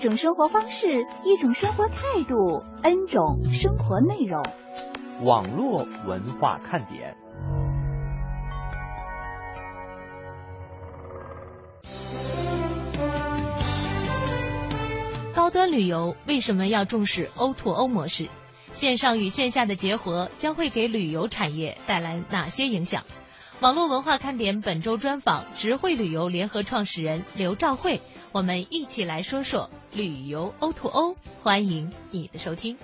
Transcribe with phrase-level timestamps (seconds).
[0.00, 0.86] 一种生活方式，
[1.26, 4.42] 一种生活态度，N 种生活内容。
[5.26, 7.14] 网络文化看点。
[15.34, 18.30] 高端旅游为什么要重视 O to O 模式？
[18.72, 23.04] 线上与线下的结合将会给旅游产业带来哪些影响？
[23.60, 28.00] 网络文化看点本周专访直汇旅游联合创始人刘兆慧，
[28.32, 31.16] 我们一起来说说旅游 O to O。
[31.42, 32.76] 欢迎你的收听。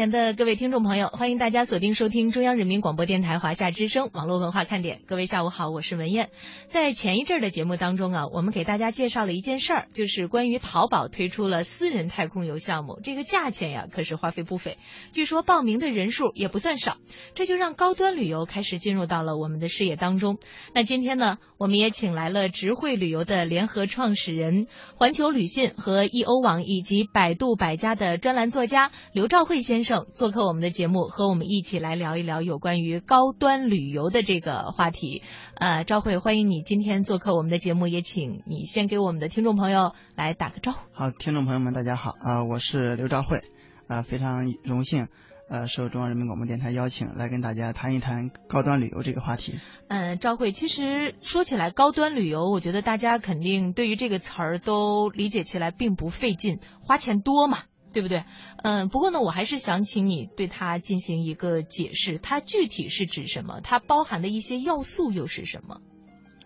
[0.00, 5.02] 前的各位听众朋友，欢迎大家锁定收听中央人民广播电台华夏之声网络文化看点。
[5.06, 6.30] 各位下午好，我是文燕。
[6.68, 14.78] 在前一阵的节目当中啊，我们给大家介绍了一件事儿，就是关于淘宝推出了私人太空游项目，这个价钱呀可是花费不菲，
[15.12, 16.96] 据说报名的人数也不算少，
[17.34, 20.38] 这就让高端旅游开始进入到了我们的视野当中。
[20.74, 35.22] 那今天呢，我们也请来了直汇旅游的联合创始人、环球旅讯和易欧网以及百度百家的专栏作家刘兆慧先生做客我们的节目，和我们一起来聊一聊有关于高端旅游的这个话题。
[35.56, 40.78] 呃，赵慧，欢迎你今天做客我们的节目，也请你先给我们的听众朋友来打个招呼。
[40.92, 43.42] 好，听众朋友们，大家好啊、我是刘兆慧，
[43.88, 45.08] 啊、非常荣幸，
[45.48, 49.54] 呃，受中央人民广播电台邀请来跟大家谈一谈高端旅游这个话题。
[49.88, 57.58] 嗯，赵慧，其实说起来高端旅游，我觉得大家肯定对于这个词儿都理解起来并不费劲，花钱多嘛。
[57.92, 58.24] 对不对？
[58.62, 63.60] 嗯，不过呢，我还是想请你对它进行一个解释，它具体是指什么？
[63.62, 65.80] 它包含的一些要素又是什么？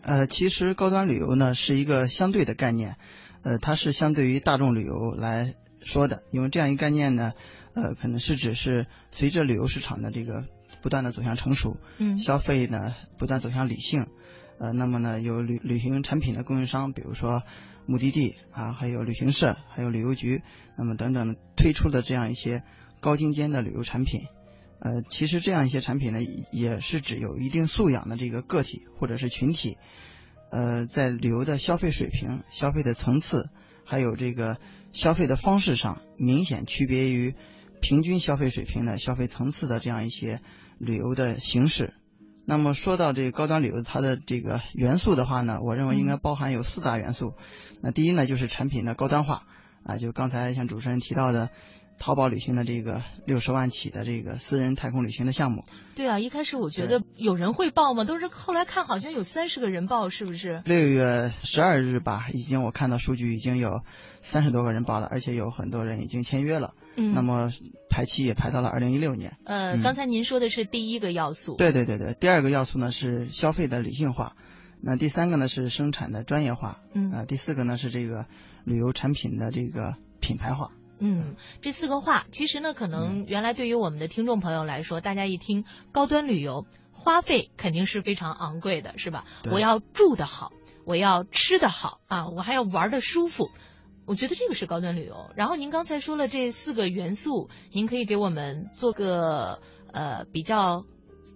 [0.02, 2.96] 呃，其实高端旅游呢是一个相对的概念，
[3.42, 7.32] 呃，它是相对于大众旅游来说的，因为这样一个概念呢，
[7.74, 10.44] 呃，可能是指是随着旅游市场的这个
[10.82, 14.08] 不断的走向成熟，嗯消费呢不断走向理性，
[14.58, 17.42] 呃，那么呢有旅旅行产品的供应商，比如说
[17.86, 20.42] 目的地啊，还有旅行社，还有旅游局，
[20.78, 22.62] 那么等等推出的这样一些
[23.00, 24.22] 高精尖的旅游产品。
[24.80, 26.18] 呃，其实这样一些产品呢，
[26.52, 29.78] 也是指有一定素养的这个个体或者是群体，
[30.50, 33.48] 呃，在旅游的消费水平、消费的层次，
[33.84, 34.58] 还有这个
[34.92, 37.34] 消费的方式上，明显区别于
[37.80, 40.40] 平均消费水平的消费层次的这样一些
[40.78, 41.94] 旅游的形式。
[42.44, 47.34] 那么说到这个高端旅游，它的这个元素的话呢，我认为应该包含有四大元素。
[47.80, 49.44] 那第一呢，就是产品的高端化。
[49.86, 51.50] 啊，就刚才像主持人提到的，
[51.98, 58.04] 淘宝旅行的这个六十万起的这个私人太空旅行的项目，对啊，一开始我觉得有人会报吗？
[58.04, 60.62] 都是后来看好像有三十个人报，是不是？
[60.64, 63.82] 六月十二日吧，已经我看到数据已经有
[64.20, 66.74] 三十多个人报了，而且有很多人已经签约了。
[66.96, 67.50] 嗯，那么
[67.88, 69.36] 排期也排到了二零一六年。
[69.44, 74.36] 呃，嗯刚才您说的是第一个要素，对对对对，第二个要素呢是消费的理性化，
[74.80, 78.26] 那第三个呢是生产的专业化，嗯啊、第四个呢是这个
[78.64, 80.70] 旅游产品的这个品牌化。
[80.98, 89.24] 嗯，这四个话，其实呢，可能原来对于我们的听众朋友来说，大家一听高端旅游，花费肯定是非常昂贵的，是吧？
[89.50, 90.52] 我要住得好，
[90.84, 93.50] 我要吃得好啊，我还要玩得舒服。
[94.06, 95.30] 我觉得这个是高端旅游。
[95.34, 99.60] 然后您刚才说了这四个元素，您可以给我们做个
[99.92, 100.84] 呃比较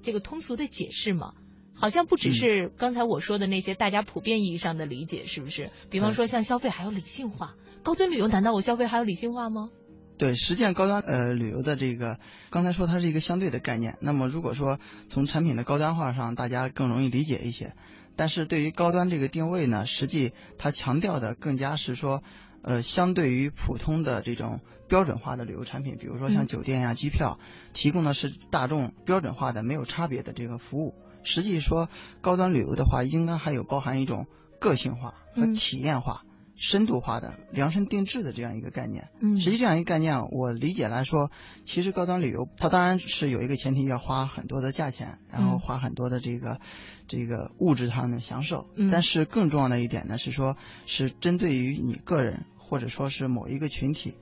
[0.03, 1.33] 这个通俗的解释吗？
[1.75, 5.71] 好像不只是刚才我说的那些大家普遍意义上的理解，是不是？
[5.91, 9.71] 比方说像消费还要理性化，高端旅游难道我消费还要理性化吗？
[10.19, 12.19] 对，实际上高端呃旅游的这个，
[12.51, 13.97] 刚才说它是一个相对的概念。
[14.01, 17.75] 那么如果说从产品的高端化上，大家更容易理解一些。
[18.17, 22.25] 但是对于高端这个定位呢，实际它强调的更加是说，
[22.63, 27.39] 呃，相对于普通的这种标准化的旅游产品，比如说像嗯酒店呀、机票，
[27.73, 30.97] 提供的是大众标准化的、没有差别的这个服务。
[31.23, 31.89] 实际说
[32.21, 34.27] 高端旅游的话，应该还有包含一种
[34.59, 36.25] 个性化和嗯体验化、
[36.61, 39.09] 深度化的量身定制的这样一个概念。
[39.21, 41.31] 嗯实际这样一个概念，我理解来说，
[41.65, 46.61] 其实高端旅游它当然是有一个前提，要花很多的价钱，然后嗯花很多的这个、
[47.07, 48.67] 这个物质上的享受。
[48.75, 54.17] 嗯但是更重要的一点呢，是说是针对于你个人或者说是某一个群体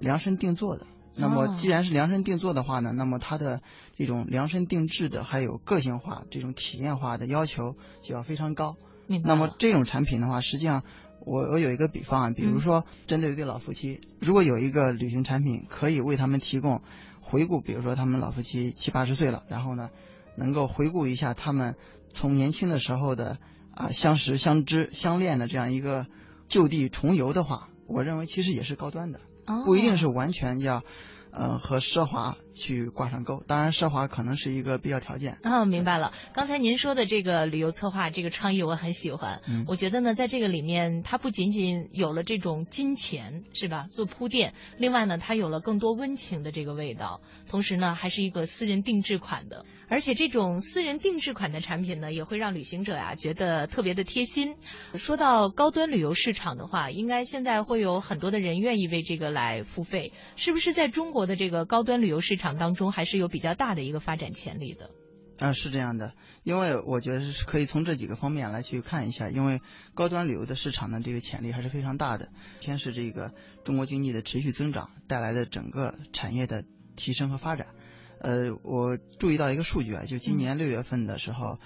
[0.00, 0.86] 量身定做的。
[1.14, 3.60] 那哦么既然是量身定做的话呢，那么它的
[3.96, 8.76] 这种量身定制的还有个性化、这种体验化的要求就要非常高。
[9.22, 10.82] 那么这种产品的话，实际上
[11.26, 16.82] 我我有一个比方啊，比如说针对一对老夫妻，如果有一个旅行产品可以为他们提供
[17.20, 19.90] 回顾，比如说他们老夫妻七八十岁了，然后呢，
[20.36, 21.74] 能够回顾一下他们
[22.12, 23.38] 从年轻的时候的
[23.74, 26.06] 啊相识、相知、相恋的这样一个
[26.46, 29.20] 就地重游的话，我认为其实也是高端的，
[29.64, 30.84] 不一定是哦完全要
[31.32, 33.44] 呃和奢华去挂上钩。
[33.46, 35.38] 当然，奢华可能是一个必要条件。
[35.42, 36.12] 啊，明白了。
[36.32, 39.42] 刚才您说的这个旅游策划这个倡议，我很喜欢。
[39.46, 43.86] 嗯我觉得呢，在这个里面，它不仅仅有了这种金钱，是吧？
[43.90, 49.66] 做铺垫，另外呢，它有了更多温情的这个味道，同时呢，还是一个私人定制款的。
[49.88, 54.56] 而且这种私人定制款的产品呢，也会让旅行者呀、觉得特别的贴心。
[54.94, 64.90] 说到高端旅游市场的话，应该现在会有很多的人愿意为这个来付费，是不是在中国的这个高端旅游市场当中，还是有比较大的一个发展潜力的？
[65.38, 66.14] 啊，是这样的，
[66.44, 69.60] 因为我觉得是可以从这几个方面来去看一下，因为
[69.94, 72.30] 高端旅游的市场呢，这个潜力还是非常大的。
[72.60, 76.64] 先是这个中国经济的持续增长带来的整个产业的
[76.96, 77.66] 提升和发展。
[78.18, 81.58] 呃，我注意到一个数据啊，就今年六月份的时候，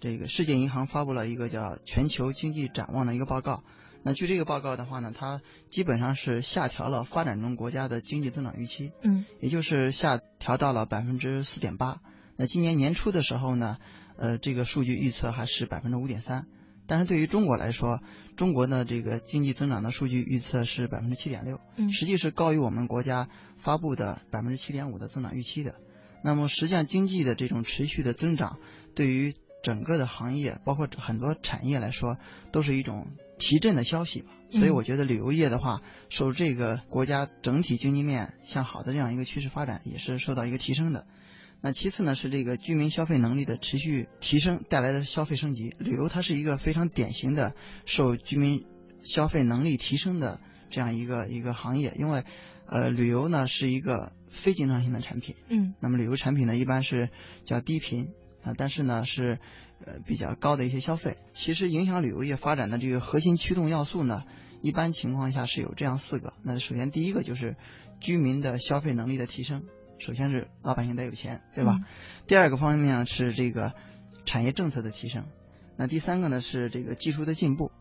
[0.00, 3.64] 这个世界银行发布了一个叫《全球经济展望》的一个报告。
[4.06, 12.00] 那据这个报告的话呢，它基本上是下调了发展中国家的经济增长预期，嗯也就是下调到了百分之四点八。
[12.36, 13.78] 那今年年初的时候呢，
[14.16, 16.46] 呃，这个数据预测还是百分之五点三，
[16.86, 18.00] 但是对于中国来说，
[18.36, 25.74] 中国的这个经济增长的数据预测是百分之七点六，嗯实际是高于我们国家发布的百分之七点五的增长预期的。
[26.22, 28.60] 那么实际上经济的这种持续的增长，
[28.94, 32.18] 对于整个的行业，包括很多产业来说，
[32.52, 33.08] 都是一种
[33.38, 34.32] 提振的消息吧。
[34.50, 41.06] 所以嗯我觉得旅游业的话，受这个国家整体经济面向好的这样一个趋势发展，也是受到一个提升的。
[41.62, 45.74] 那其次呢，是这个居民消费能力的持续提升带来的消费升级。
[45.78, 47.54] 旅游它是一个非常典型的
[47.86, 48.64] 受居民
[49.02, 50.40] 消费能力提升的
[50.70, 52.22] 这样一个一个行业，因为
[52.66, 55.34] 呃，旅游呢是一个非经常性的产品。
[55.48, 57.08] 嗯那么旅游产品呢，一般是
[57.44, 58.10] 叫低频
[58.46, 59.40] 啊、但是呢是
[59.84, 61.18] 呃比较高的一些消费。
[61.34, 64.22] 其实影响旅游业发展的这个核心驱动要素呢，
[64.62, 66.32] 一般情况下是有这样四个。
[66.44, 67.56] 那首先第一个就是
[68.00, 69.64] 居民的消费能力的提升，
[69.98, 71.80] 首先是老百姓得有钱，对吧？
[71.80, 71.84] 嗯
[72.28, 73.72] 第二个方面呢是这个
[74.24, 75.24] 产业政策的提升，
[75.76, 77.72] 那第三个呢是这个技术的进步，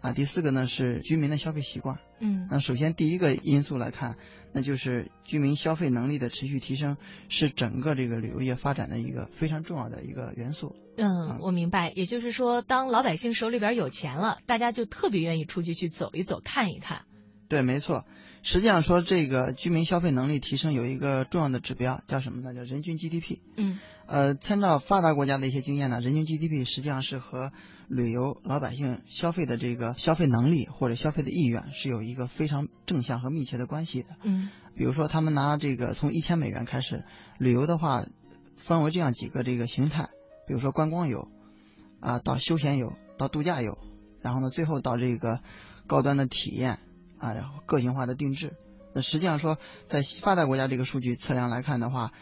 [0.00, 1.98] 啊，第四个呢是居民的消费习惯。
[2.20, 4.16] 嗯那首先第一个因素来看，
[4.52, 6.96] 那就是居民消费能力的持续提升，
[7.28, 10.76] 是整个这个旅游业发展的一个非常重要的一个元素。
[10.96, 11.92] 嗯，我明白。
[11.94, 17.02] 也就是说，当老百姓手里边有钱了，大家就特别愿意出去去走一走、看一看。
[17.48, 18.04] 对，没错。
[18.42, 22.54] 实际上说，这个居民消费能力提升有一个重要的指标，叫什么呢？
[22.54, 23.38] 叫人均 GDP。
[23.56, 27.52] 嗯呃，参照发达国家的一些经验呢，人均 GDP 实际上是和
[27.88, 34.16] 旅游老百姓消费的这个消费能力或者消费的意愿是有一个非常正向和密切的关系的。
[34.22, 37.04] 嗯比如说，他们拿这个从一千美元开始
[37.36, 38.06] 旅游的话，
[38.56, 40.08] 分为这样几个这个形态，
[40.46, 41.28] 比如说观光游，
[42.00, 43.76] 啊，到休闲游，到度假游，
[44.22, 45.40] 然后呢，最后到这个
[45.86, 46.78] 高端的体验
[47.18, 48.54] 啊，然后个性化的定制。
[48.94, 52.12] 那实际上说，在发达国家这个数据测量来看的话，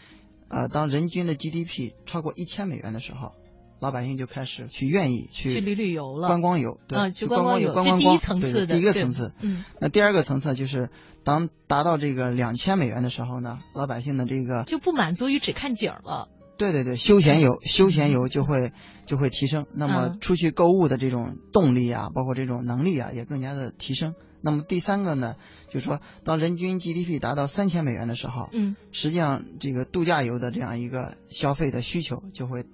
[0.49, 3.33] 呃，当人均的 GDP 超过一千美元的时候，
[3.81, 9.35] 老百姓就开始去愿意去去旅旅游了观光游，对，啊，去去观光游，观这第一光光对层次的第一个层次。
[9.41, 10.89] 嗯那第二个层次就是，
[11.25, 16.29] 当达到这个两千美元的时候呢，老百姓的这个就不满足于只看景了。
[16.59, 18.73] 对对对休闲游休闲游就会
[19.05, 24.15] 就会提升，那么嗯出去购物的这种动力啊，包括这种能力啊，也更加的提升。
[24.47, 25.35] 那么第三个呢，
[25.69, 28.77] 就是说，当人均 GDP 达到三千美元的时候，嗯。
[28.93, 32.65] 实际上这个度假游的这样一个消费的需求就会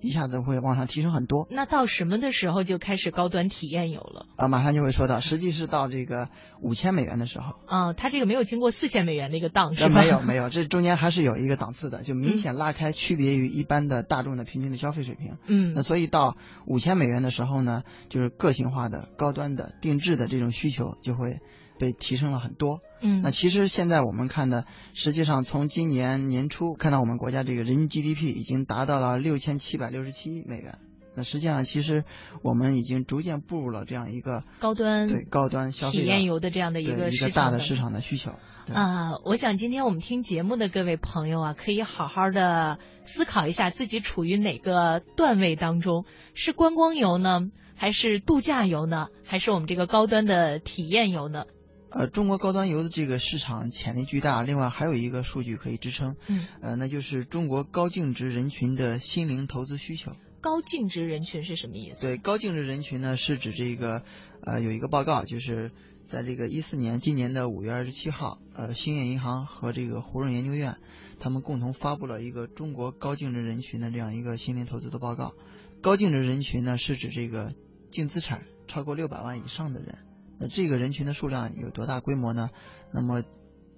[0.00, 1.46] 一下子会往上提升很多。
[1.50, 4.26] 那到什么的时候就开始高端体验有了？
[4.36, 6.28] 啊，马上就会说到，实际是到这个
[6.60, 10.00] 五千美元的时候，啊，它这个没有经过四千美元的一个档是吧？
[10.00, 15.36] 呃没有没有，这中间还是有一个档次的，就明嗯显拉开，区别于一般的大众的平均的消费水平。
[15.46, 16.36] 嗯那所以到
[16.66, 21.40] 五千美元的时候呢，就是个性化的、高端的、定制的这种需求就会
[21.78, 22.80] 被提升了很多。
[23.00, 30.78] 嗯那其实现在我们看的，实际上从今年年初看到我们国家这个人均 GDP 已经达到了六千七百六十七美元。
[31.14, 32.04] 那实际上，其实
[32.42, 38.32] 我们已经逐渐步入了这样一个高端对高端消费体验游的这样的一个一个大的市场的需求。
[38.66, 46.04] 对啊，我想今天我们听节目的各位朋友啊，可以好好的思考一下自己处于哪个段位当中，
[46.34, 51.46] 是观光游呢，还是度假游呢，还是我们这个高端的体验游呢？
[51.90, 60.12] 呃，中国高端游的这个市场潜力巨大，另外还有一个数据可以支撑，嗯，呃，那就是中国高净值人群的心灵投资需求。
[60.40, 62.02] 高净值人群是什么意思？
[62.02, 64.02] 对，高净值人群呢，是指这个，
[64.42, 65.72] 呃，有一个报告，就是
[66.06, 70.76] 在这个一四年，今年的五月二十七号，呃，兴业银行和这个胡润研究院，
[71.18, 75.34] 他们共同发布了一个中国高净值人群的这样一个心灵投资的报告。
[75.80, 77.54] 高净值人群呢，是指这个
[77.90, 79.98] 净资产超过六百万以上的人。
[80.38, 82.50] 那这个人群的数量有多大规模呢？
[82.92, 83.24] 那么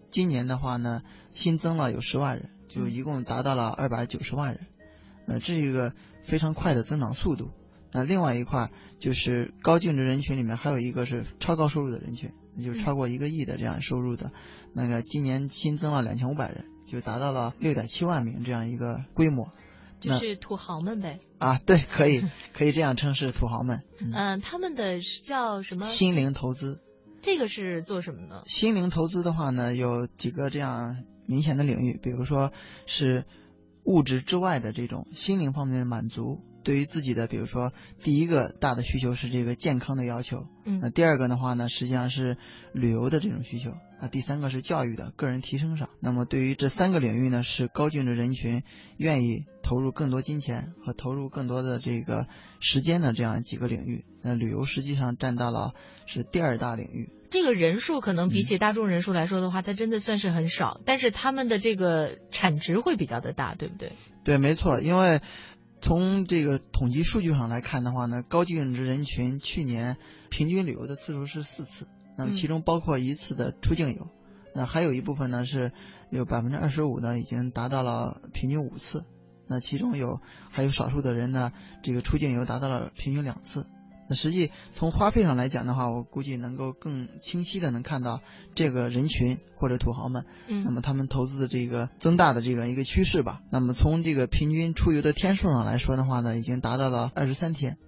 [0.08, 4.66] 今年的话呢，新增了有十万人，就一共达到了二百九十万人。
[5.26, 7.50] 呃，这是一个非常快的增长速度。
[7.92, 14.32] 那另外一块就是高净值人群里面还有一个是超高收入的人群，就是超过一个亿的这样收入的，
[14.72, 19.50] 那个今年新增了两千五百人，就达到了六点七万名这样一个规模。
[20.00, 21.20] 就是土豪们呗。
[21.38, 23.82] 啊，对，可以可以这样称是土豪们。
[24.00, 25.84] 嗯，他们的叫什么？
[25.86, 26.80] 心灵投资。
[27.22, 28.42] 这个是做什么的？
[28.46, 32.52] 心灵投资的话呢，有几个这样明显的领域，比如说
[32.86, 33.24] 是。
[33.82, 37.72] 物质之外的这种心灵方面的满足，对于自己的，比如说
[38.04, 42.36] 第一个大的需求是这个健康的要求，嗯，那第二个的话呢，实际上是
[42.74, 45.90] 旅游的这种需求，那第三个是教育的个人提升上。
[46.00, 48.62] 那么对于这三个领域呢，是高净值人群
[48.96, 52.26] 愿意投入更多金钱和投入更多的这个
[52.60, 54.04] 时间的这样几个领域。
[54.22, 55.74] 那旅游实际上占到了
[56.06, 57.10] 是第二大领域。
[57.30, 63.92] 这个人数可能比起大众人数来说的话，它真的算是很少，但是他们的这个产值会比较的大，对不对？
[64.24, 65.20] 对，没错，因为
[65.80, 69.96] 从这个统计数据上来看的话呢，高净值人群去年
[70.28, 71.86] 平均旅游的次数是四次，
[72.20, 74.08] 那么其中包括一次的出境游，
[74.54, 75.72] 那还有一部分呢是
[76.10, 79.06] 有百分之二十五呢已经达到了平均五次，
[79.46, 83.66] 那其中有还有少数的人呢，这个出境游达到了平均两次。
[84.06, 88.20] 那实际从花费上来讲的话，我估计能够更清晰的能看到
[88.54, 93.40] 这个人群或者土豪们，嗯，那么他们投资的这个增大的这个一个趋势吧。
[93.50, 97.78] 那么从这个平均出游的天数上来说的话呢，已经达到了二十三天。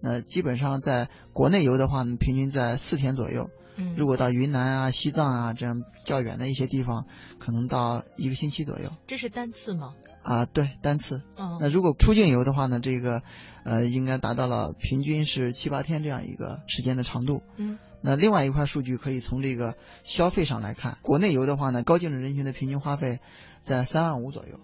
[0.00, 3.48] 那基本上在国内游的话呢，平均在四天左右。
[3.76, 7.06] 嗯，如果到云南啊、西藏啊这样较远的一些地方，
[7.38, 8.90] 可能到一个星期左右。
[9.06, 9.94] 这是单次吗？
[10.22, 11.22] 啊，对，单次。
[11.36, 11.58] 哦。
[11.60, 13.22] 那如果出境游的话呢，这个
[13.64, 17.42] 呃应该达到了平均是七八天这样一个时间的长度。
[17.56, 17.78] 嗯。
[18.02, 23.20] 那另外一块数据可以从这个消费上来看，国内游的话呢，高净值人群的平均花费
[23.62, 24.60] 在三万五左右。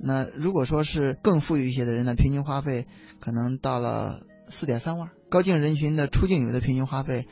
[0.00, 2.86] 那如果说是更富裕一些的人呢，平均花费
[3.20, 5.10] 可能到了四点三万。
[5.30, 7.26] 高净值人群的出境游的平均花费。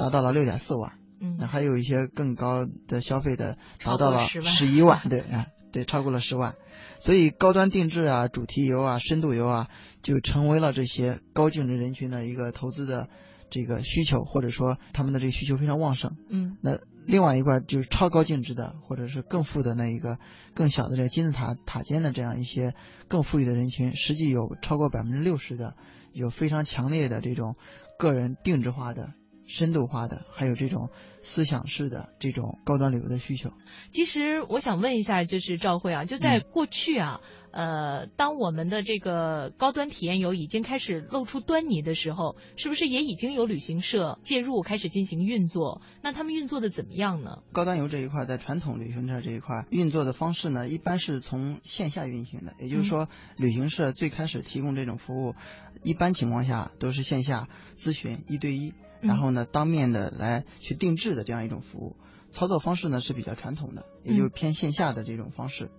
[0.00, 6.56] 达到了六点四万，嗯，那还有一些更高的消费的，达到了十一万，对啊，对，超过了十万，
[7.00, 9.68] 所以高端定制啊、主题游啊、深度游啊，
[10.02, 13.10] 就成为了这些高净值人群的一个投资的
[13.50, 20.18] 这个需求，或者说他们的这个需求非常旺盛，嗯，那另外一块就是超高净值的，或者是更富的那一个
[20.54, 22.74] 更小的这个金字塔塔尖的这样一些
[23.08, 25.74] 更富裕的人群，实际有超过百分之六十的
[26.12, 27.56] 有非常强烈的这种
[27.98, 29.12] 个人定制化的。
[29.50, 30.90] 深度化的，还有这种
[31.22, 33.52] 思想式的这种高端旅游的需求。
[33.90, 45.82] 其实我想问一下，就是赵慧啊，就在过去啊，呃，当我们的这个高端体验游已经开始露出端倪的时候，是不是也已经有旅行社介入开始进行运作？
[46.00, 47.42] 那他们运作的怎么样呢？
[47.52, 55.34] 高端游这一块，在传统旅行社这一块运作的方式呢，一般是从线下运行的，也就是说，旅行社最开始提供这种服务，
[55.82, 58.72] 一般情况下都是线下咨询一对一。
[59.00, 61.96] 然后呢，当面的来去定制的这样一种服务，
[62.30, 65.70] 操作方式呢是比较传统的，也就是偏线下的这种方式。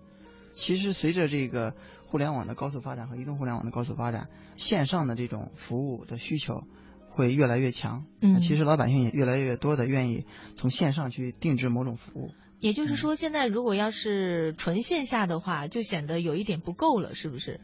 [0.54, 1.75] 其实随着这个
[2.08, 6.63] 互联网的高速发展和移动互联网的高速发展，线上的这种服务的需求
[7.10, 8.06] 会越来越强。
[8.22, 10.25] 嗯，其实老百姓也越来越多的愿意
[10.56, 12.32] 从线上去定制某种服务。
[12.60, 17.62] 也就是说，现在如果要是纯线下的话，就显得有一点不够了，是不是？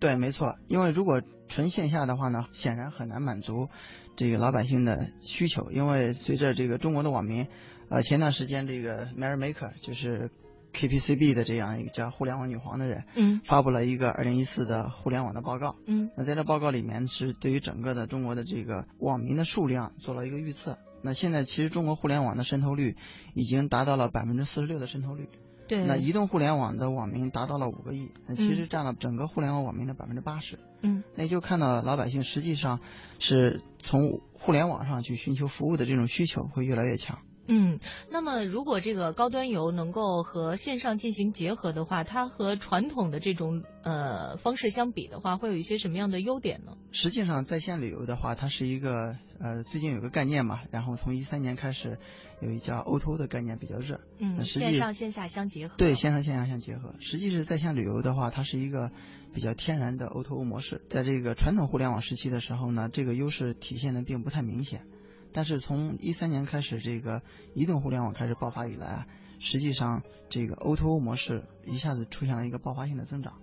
[0.00, 3.68] 对，没错，因为如果纯线下的话呢，显然很难满足
[4.16, 5.70] 这个老百姓的需求。
[5.70, 7.48] 因为随着这个中国的网民，
[7.88, 10.30] 呃，前段时间这个 Marymaker 就是
[10.72, 20.78] KPCB 的这样一个叫互联网女皇的人，嗯，发布了一个二零一四的互联网的报告，嗯，那在这报告里面是对于整个的中国的这个网民的数量做了一个预测。
[21.02, 22.96] 那现在其实中国互联网的渗透率
[23.34, 25.28] 已经达到了百分之四十六的渗透率。
[25.68, 30.58] 对，那移动互联网的网民达到了五个亿，那其实占了整个互联网网民的百分之八十。
[30.80, 32.80] 嗯，那就看到老百姓实际上
[33.18, 37.18] 是从互联网上去寻求服务的这种需求会越来越强。
[37.48, 37.78] 嗯，
[38.10, 46.76] 那么如果这个高端游能够和线上进行结合的话，它和传统的这种呃方式相比的话，会有一些什么样的优点呢？
[46.92, 51.98] 实际上，在线旅游的话，它是一个呃，最近有个概念嘛，然后从一三年开始，
[52.42, 54.00] 有一叫 O to O 的概念比较热。
[54.18, 55.74] 嗯，线上线下相结合。
[55.78, 56.94] 对，线上线下相结合。
[57.00, 58.90] 实际是在线旅游的话，它是一个
[59.32, 60.82] 比较天然的 O to O 模式。
[60.90, 64.82] 在这个传统互联网时期的时候呢，这个优势体现的并不太明显。
[65.32, 67.22] 但是从一三年开始，这个
[67.54, 69.06] 移动互联网开始爆发以来啊，
[69.38, 73.34] 实际上这个 O2O 模式一下子出现了一个爆发性的增长。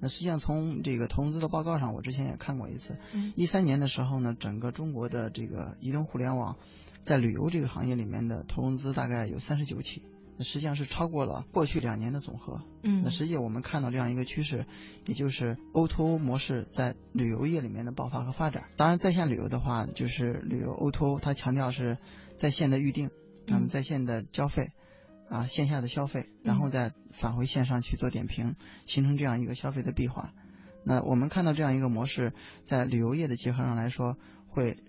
[0.00, 2.96] 那实际上从这个投融资的报告上，我之前也看过一次，
[3.36, 6.56] 一三年的时候呢，整个中国的这个移动互联网
[7.04, 10.02] 在旅游这个行业里面的投融资大概有三十九起。
[10.42, 12.62] 那实际上是超过了过去两年的总和。
[12.82, 14.66] 嗯，那实际我们看到这样一个趋势，
[15.06, 18.64] 也就是 O2O 模式在旅游业里面的爆发和发展。
[18.76, 21.96] 当然，在线旅游的话，就是旅游 O2O，它强调是
[22.36, 23.10] 在线的预定，
[23.46, 24.72] 那么在线的交费，
[25.28, 30.32] 啊，线下的消费，然后再返回线上去做点评，形成这样一个消费的闭环。
[30.82, 32.32] 那我们看到这样一个模式，
[32.64, 34.16] 在旅游业的结合上来说，
[34.48, 34.82] 会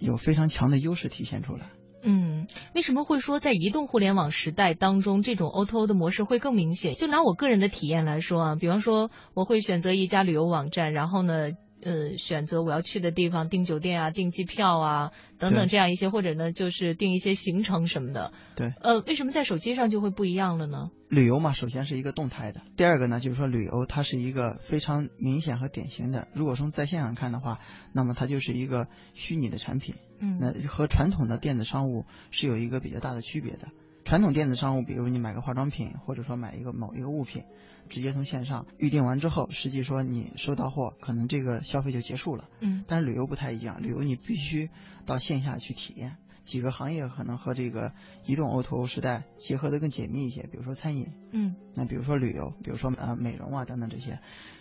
[0.00, 1.70] 有非常强的优势体现出来。
[2.08, 6.94] 嗯，为什么会说在移动互联网时代当中，这种 O2O 的模式会更明显？
[6.94, 11.50] 就拿我个人的体验来说啊，比方说我会选择一家旅游网站，然后呢。
[11.86, 18.32] 呃，选择我要去的地方，订酒店啊，订机票啊，等等这样一些，或者呢，就是订一些行程什么的。
[18.56, 18.72] 对。
[18.80, 20.90] 呃，为什么在手机上就会不一样了呢？
[21.08, 22.60] 旅游嘛，首先是一个动态的。
[22.76, 26.26] 第二个呢，就是说旅游它是一个非常明显和典型的。
[26.34, 27.60] 如果从在线上看的话，
[27.92, 29.94] 那么它就是一个虚拟的产品。
[30.18, 30.38] 嗯。
[30.40, 33.68] 那和传统的电子商务是有一个比较大的区别的。
[34.06, 37.42] 传统电子商务，比如你买个化妆品，或者说买一个某一个物品。
[37.88, 42.48] 直接从线上预定完之后，实际说你收到货，可能这个消费就结束了。
[42.60, 44.70] 嗯，但是旅游不太一样，旅游你必须
[45.06, 46.18] 到线下去体验。
[46.44, 47.92] 几个行业可能和这个
[48.24, 54.20] 移动 O2O 时代结合的更紧密一些，比如说餐饮，嗯，那比如说旅游，比如说呃美容啊等等这些，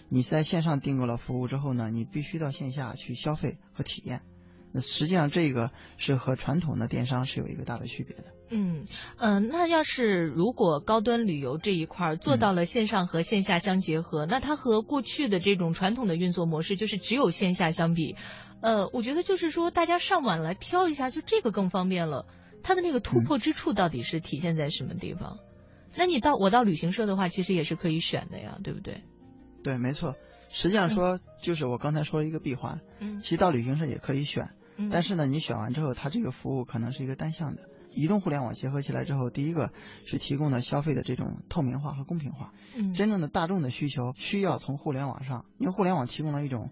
[0.09, 4.23] 你在线上订购了服务之后呢，你必须到线下去消费和体验。
[4.75, 8.25] 那实际上这个是和传统的电商是有一个大的区别的。
[8.49, 8.85] 嗯
[9.17, 18.17] 嗯，那要是如果高端旅游这一块做到了线上和线下相结合，那它和过去的这种传统的运作模式，就是只有线下相比，
[18.61, 22.27] 呃，我觉得就是说大家上网来挑一下，就这个更方便了。
[22.61, 25.37] 它的那个突破之处到底是体现在什么地方？
[25.95, 29.03] 那你到我到旅行社的话，其实也是可以选的呀，对不对？
[29.63, 30.15] 对，没错。
[30.49, 32.79] 实际上说，就是我刚才说了一个闭环。
[32.99, 33.19] 嗯。
[33.19, 34.51] 其实到旅行社也可以选，
[34.91, 37.69] 但是呢，你选完之后，它这个服务可能是一个单向的。
[37.91, 39.71] 移动互联网结合起来之后，第一个
[40.05, 42.51] 是提供了消费的这种透明化和公平化。
[42.75, 46.71] 嗯，真正的大众的需求需要从互联网上，因为互联网提供了一种，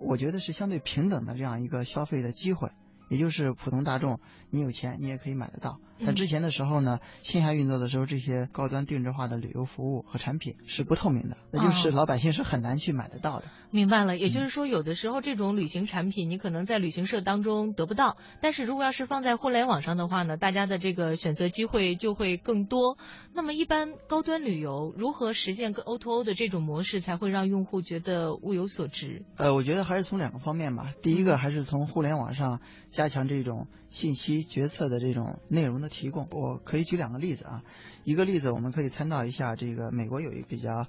[0.00, 2.70] 我觉得是相对平等的这样一个消费的机会。
[3.10, 5.78] 也就是普通大众，你有钱你也可以买得到。
[5.98, 13.44] 那之前的时候呢，线下运作的时候，这些高端定制化的旅游服务和产品是不透明的，那就是老百姓是很难去买得到的。
[13.70, 22.98] 明白了，也就是说，有的时候这种旅行产品你可能在旅行社当中得不到，但是如果要是放在互联网上的话呢，大家的这个选择机会就会更多。
[23.32, 29.24] 那么一般高端旅游如何实现跟 O2O 的这种模式，才会让用户觉得物有所值？
[29.36, 30.92] 呃，我觉得还是从两个方面吧。
[31.02, 36.26] 第一个还是从互联网上加强这种信息决策的这种内容的提供。
[36.32, 37.62] 我可以举两个例子啊，
[38.02, 40.88] 一个例子我们可以参照一下，这个美国有一个比较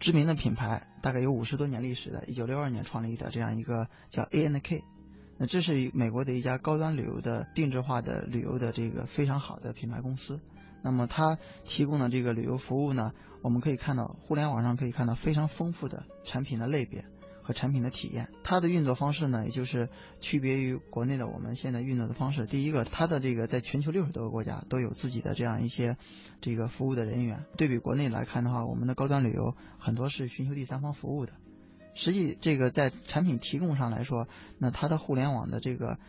[0.00, 4.82] 知名的品牌，大概有五十多年历史的，一九六二年创立的这样一个叫 ANK
[5.36, 10.40] 那这是美国的一家高端旅游的定制化的旅游的这个非常好的品牌公司。
[10.82, 17.04] 那么它提供的这个旅游服务呢，我们可以看到互联网上可以看到非常丰富的产品的类别。
[17.46, 19.88] 和产品的体验，它的运作方式呢，也就是
[20.20, 22.44] 区别于国内的我们现在运作的方式。
[22.44, 25.96] 第一个，它的这个在全球六十多个国家都有自己的这样一些
[26.40, 27.44] 这个服务的人员。
[27.56, 31.34] 对比国内来看的话，我们的高端旅游很多是寻求第三方服务的。
[31.94, 34.26] 实际这个在产品提供上来说，
[34.58, 36.00] 那它的互联网的这个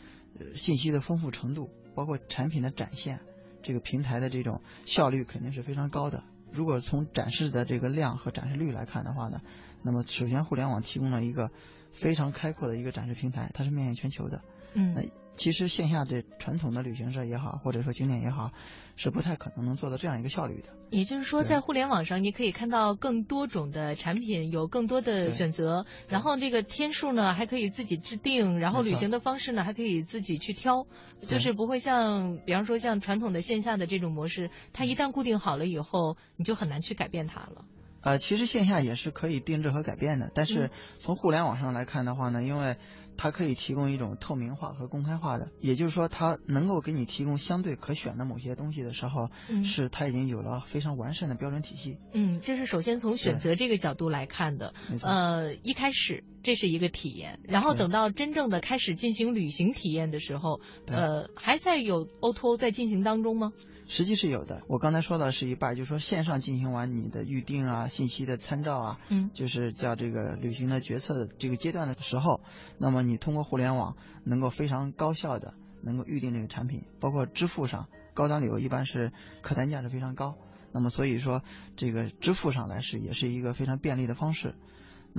[0.55, 3.19] 信息的丰富程度，包括产品的展现，
[3.61, 6.23] 这个平台的这种效率肯定是非常高的。
[6.49, 9.41] 如果从展示的这个量和展示率来看的话呢，
[9.87, 11.49] 那么首先互联网提供了一个
[11.93, 14.41] 非常开阔的一个展示平台，它是面向全球的。
[14.73, 15.01] 嗯，那
[15.37, 18.51] 其实线下的传统的旅行社也好，或者说景点也好，
[18.97, 20.67] 是不太可能能做到这样一个效率的。
[20.89, 30.85] 也就是说，在互联网上，你可以看到更多种的产品，有更多的选择，然后这个天数呢还可以自己制定，然后旅行的方式呢还可以自己去挑，
[31.21, 37.65] 就是不会像，比方说像传统的线下的这种模式，它一旦固定好了以后，你就很难去改变它了。
[38.07, 42.77] 呃，其实线下也是可以定制和改变的，但是从互联网上来看的话呢，因为
[43.17, 51.97] 它可以提供一种透明化和公开化的，也就是说，它能够给你提供相对可选的某些东西的时候，嗯是它已经有了非常完善的标准体系。
[52.13, 54.73] 嗯，这是首先从选择这个角度来看的。
[55.01, 63.51] 呃，一开始这是一个体验，然后等到真正的开始进行旅行体验的时候，呃，还在有 O to O 在进行当中吗？
[63.87, 69.31] 实际是有的，我刚才说的是一半，就是说线上进行完你的预定啊、信息的参照啊，嗯。
[69.33, 72.41] 就是叫这个旅行的决策的这个阶段的时候，
[72.77, 73.95] 那么你通过互联网
[74.25, 80.37] 能够非常高效的能够预定这个产品，包括支付上，高端旅游一般是客单价是非常高，
[80.73, 81.43] 那么所以说
[81.75, 84.55] 这个支付上来是也是一个非常便利的方式。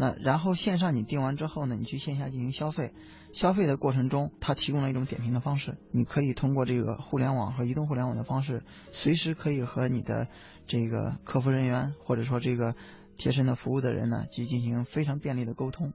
[0.01, 2.95] 那然后线上你订完之后呢，你去线下进行消费，
[3.33, 10.29] 消费的过程中，它提供了一种点评的方式，你可以通过这个互联网和移动互联网的方式，随时可以和你的
[10.69, 12.77] 这个客服人员或者说这个
[13.17, 15.93] 贴身的服务的人呢，去进行非常便利的沟通。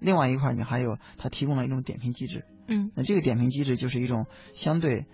[0.00, 5.06] 另外一块，你还有它提供了一种点评机制，嗯那这个点评机制就是一种相对，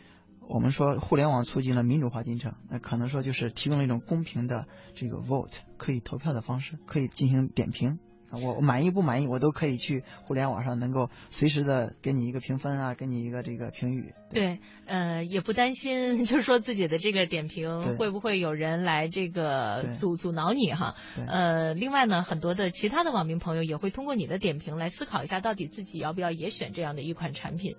[0.48, 7.98] 我们说互联网促进了民主化进程，那可能说就是提供了一种公平的这个 vote 可以投票的方式，可以进行点评。
[8.30, 14.14] 我满意不满意，我都可以去互联网上能够随时的给你一个评分啊，给你一个这个评语。
[14.32, 20.94] 对，呃，也不担心， 就是说自己的这个点评会不会有人来这个阻阻挠你哈。
[21.26, 27.74] 呃，另外呢，很多的其他的网民朋友也会通过你的点评来思考一下，到底自己要不要也选这样的一款产品。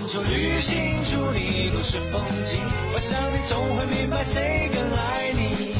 [0.00, 2.58] 环球旅行，祝你一路是风景。
[2.94, 5.76] 我想你总会明白谁更爱你。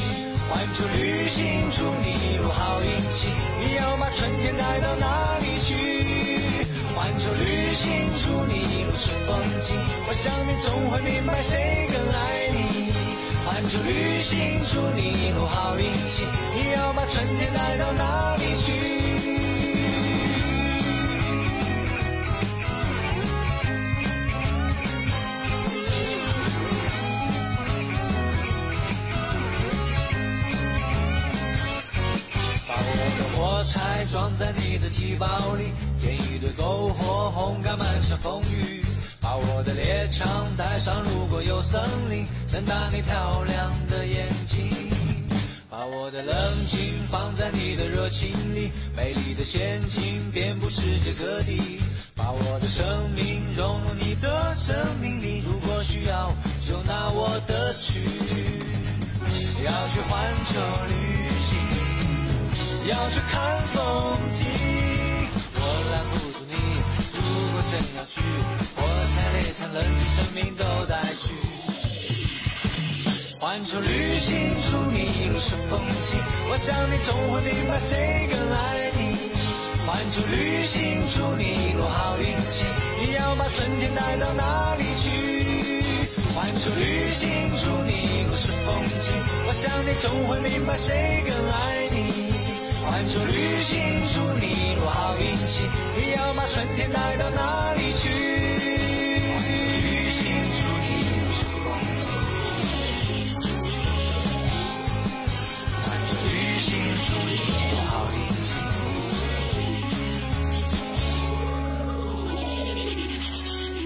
[0.51, 3.33] 环球旅行，祝你一路好运气。
[3.59, 5.73] 你要把春天带到哪里去？
[6.95, 9.75] 环球旅行，祝你一路是风景。
[10.07, 12.21] 我想你总会明白谁更爱
[12.53, 12.93] 你。
[13.49, 16.27] 环球旅行，祝你一路好运气。
[16.53, 18.90] 你要把春天带到哪里去？
[34.91, 38.85] 提包里，点一堆篝火，烘干漫山风雨。
[39.21, 40.27] 把我的猎枪
[40.57, 44.67] 带上，如果有森林，睁大你漂亮的眼睛。
[45.69, 46.35] 把我的冷
[46.67, 51.81] 静放在你的热情里，美丽的仙境遍布世界各地。
[52.17, 56.33] 把我的生命融入你的生命里，如果需要，
[56.67, 58.01] 就拿我的去。
[59.63, 61.20] 要去环球旅。
[62.91, 64.47] 要去看风景，
[65.55, 65.61] 我
[65.93, 66.55] 拦不住你。
[67.15, 67.19] 如
[67.53, 68.21] 果真要去，
[68.75, 68.83] 火
[69.15, 71.31] 柴、猎枪、冷静、生命都带去。
[73.39, 76.19] 环球旅行，祝你一路顺风景。
[76.51, 79.31] 我想你总会明白谁更爱你。
[79.87, 82.67] 环球旅行，祝你一路好运气。
[82.99, 85.81] 你要把春天带到哪里去？
[86.35, 89.15] 环球旅行，祝你一路顺风景。
[89.47, 91.80] 我想你总会明白谁更爱你。
[93.01, 93.33] 环球旅
[93.63, 93.81] 行，
[94.13, 95.25] 祝你一路好运。
[95.47, 95.63] 气。
[95.97, 98.11] 你要把春天带到哪里去？
[99.33, 100.21] 环球旅行，
[100.53, 101.65] 祝你一路是风
[102.03, 102.13] 景。
[105.87, 106.69] 环球旅行，
[107.09, 108.21] 祝你一路好运。
[108.45, 108.53] 气。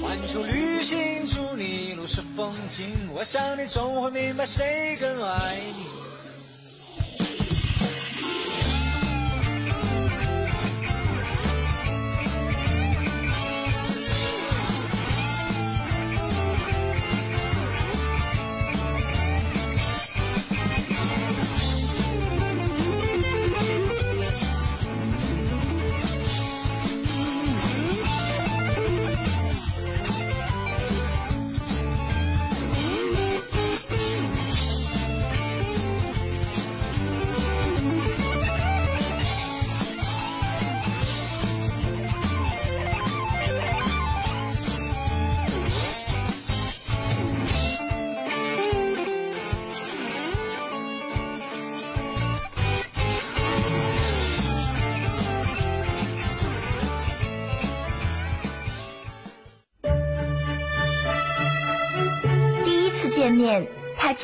[0.02, 2.84] 环球旅行，祝你一路是风景。
[3.14, 5.93] 我想你总会明白谁更爱你。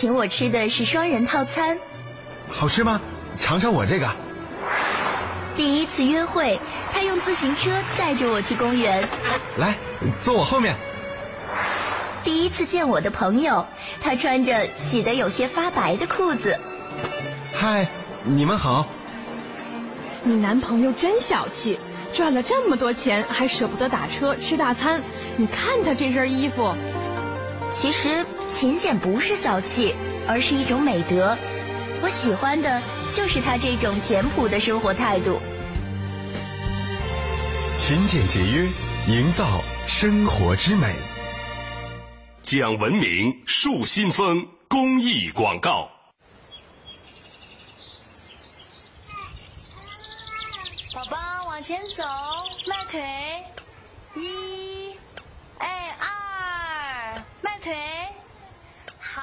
[0.00, 1.78] 请我吃的是双人套餐。
[2.48, 3.02] 好吃吗？
[3.36, 4.08] 尝尝我这个。
[5.58, 6.58] 第一次约会，
[6.90, 9.06] 他用自行车载着我去公园。
[9.58, 9.74] 来，
[10.18, 10.74] 坐我后面。
[12.24, 13.66] 第一次见我的朋友，
[14.00, 16.58] 他穿着洗得有些发白的裤子。
[17.52, 17.86] 嗨，
[18.24, 18.86] 你们好。
[20.22, 21.78] 你男朋友真小气，
[22.10, 25.02] 赚了这么多钱还舍不得打车吃大餐。
[25.36, 26.74] 你看他这身衣服。
[27.70, 29.94] 其实勤俭不是小气，
[30.28, 31.38] 而是一种美德。
[32.02, 35.40] 我喜欢的就是他这种简朴的生活态度。
[37.78, 38.68] 勤俭节约，
[39.06, 40.94] 营造生活之美。
[42.42, 45.88] 讲文明树新风公益广告。
[50.92, 52.04] 宝宝往前走，
[52.68, 53.00] 迈腿，
[54.16, 54.94] 一，
[55.58, 57.74] 哎二，迈腿，
[58.98, 59.22] 好。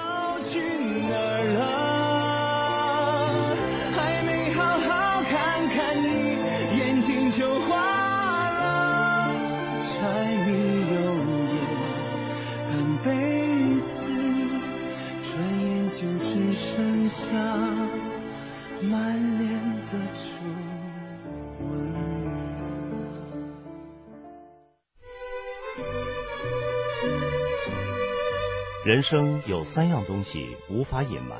[28.83, 31.39] 人生有三样东西无法隐瞒：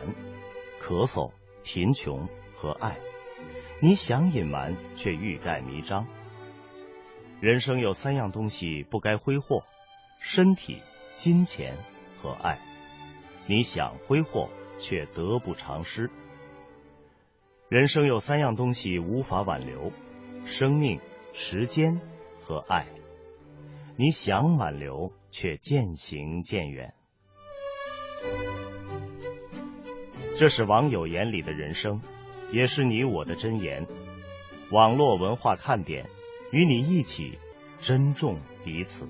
[0.80, 1.32] 咳嗽、
[1.64, 3.00] 贫穷和爱。
[3.80, 6.06] 你想隐瞒，却欲盖弥彰。
[7.40, 9.64] 人生有三样东西不该挥霍：
[10.20, 10.84] 身体、
[11.16, 11.78] 金钱
[12.16, 12.60] 和爱。
[13.48, 16.12] 你想挥霍，却得不偿失。
[17.70, 19.92] 人生有三样东西无法挽留：
[20.46, 21.02] 生命、
[21.34, 22.00] 时间
[22.40, 22.86] 和爱。
[23.96, 26.94] 你想挽留，却渐行渐远。
[30.38, 32.02] 这是网友眼里的人生，
[32.52, 33.86] 也是你我的箴言。
[34.72, 36.10] 网络文化看点，
[36.52, 37.38] 与你一起
[37.80, 39.08] 珍重彼此。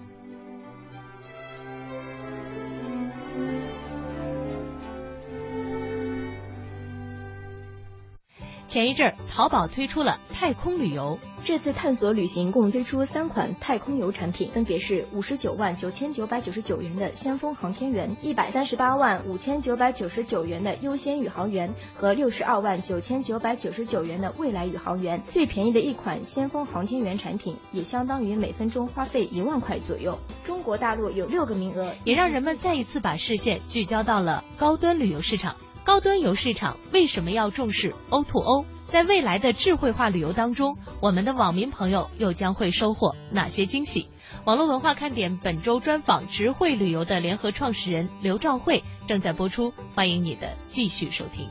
[8.71, 11.19] 前一阵儿，淘宝推出了太空旅游。
[11.43, 25.21] 这次探索旅行共推出三款太空游产品，分别是五十九万九千九百九十九元的先锋航天员，一百三十八万五千九百九十九元的优先宇航员和六十二万九千九百九十九元的未来宇航员。
[25.27, 30.17] 最便宜的一款先锋航天员产品，也相当于每分钟花费一万块左右。
[30.45, 35.57] 中国大陆有六个名额，也让人们再一次把视线聚焦到了高端旅游市场。
[35.83, 38.65] 高端游市场为什么要重视 O2O？
[38.87, 44.07] 在未来的智慧化旅游当中，我们的网民朋友又将会收获哪些惊喜？
[44.45, 51.49] 网络文化看点本周专访直汇旅游的联合创始人刘兆慧正在播出，欢迎你的继续收听。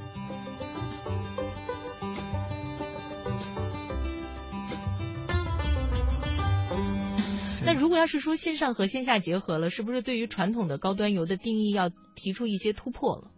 [7.64, 13.30] 那如果要是说线上和线下结合了，是不是对于传统的高端游的定义要提出一些突破了？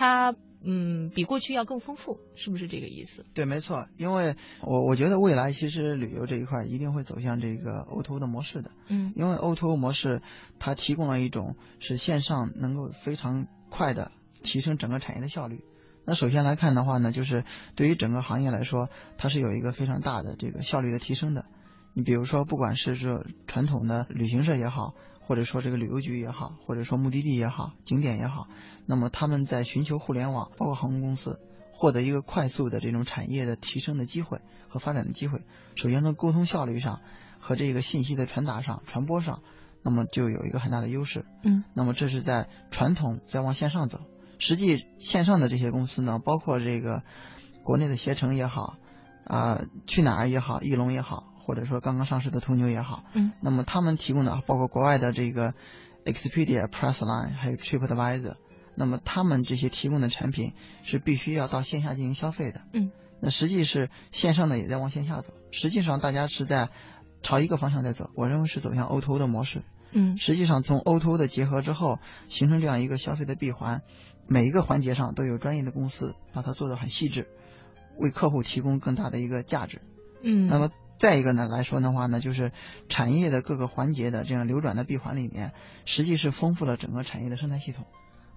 [0.00, 0.34] 它
[0.64, 3.26] 嗯比过去要更丰富，是不是这个意思？
[3.34, 10.22] 对，没错，因为我我觉得未来其实旅游这一块一定会走向这个 O2O 的模式的，嗯，因为 O2O 模式
[10.58, 14.10] 它提供了一种是线上能够非常快的
[14.42, 15.62] 提升整个产业的效率。
[16.06, 17.44] 那首先来看的话呢，就是
[17.76, 21.44] 对于整个行业来说，它是有一个非常大的这个效率的提升的。
[21.92, 24.94] 你比如说，不管是这传统的旅行社也好，
[25.30, 28.48] 或者说这个旅游局也好，或者说目的地也好，景点也好，
[28.84, 31.38] 那么他们在寻求互联网，包括航空公司，
[31.70, 35.44] 获得一个快速的这种产业的提升的机会和发展的机会。
[35.76, 36.98] 首先从沟通效率上
[37.38, 39.44] 和这个信息的传达上、传播上，
[39.84, 41.24] 那么就有一个很大的优势。
[41.44, 44.00] 嗯，那么这是在传统在往线上走，
[44.40, 47.04] 实际线上的这些公司呢，包括这个
[47.62, 48.78] 国内的携程也好，
[49.26, 51.29] 啊去哪儿也好，翼龙也好。
[51.50, 55.52] 或者说刚刚上市的途牛也好，嗯，那么他们提供的包括国外的这个
[56.04, 58.36] Expedia、Pressline 还有 TripAdvisor，
[58.76, 60.52] 那么他们这些提供的产品
[60.84, 66.68] 是必须要到线下进行消费的，嗯，那实际是线上的也在往线下走，实际上大家是在
[67.20, 73.82] 朝一个方向在走，我认为是走向 O2O 的模式，嗯，实际上从 O2O 的结合之后，形成这样一个消费的闭环，
[74.28, 77.26] 每一个环节上都有专业的公司把它做得很细致，
[77.98, 79.80] 为客户提供更大的一个价值。
[80.22, 80.68] 嗯，那么
[81.00, 82.52] 再一个呢来说的话呢，就是
[82.90, 85.54] 产业的各个环节的这样流转的闭环里面，
[85.86, 87.86] 实际是丰富了整个产业的生态系统。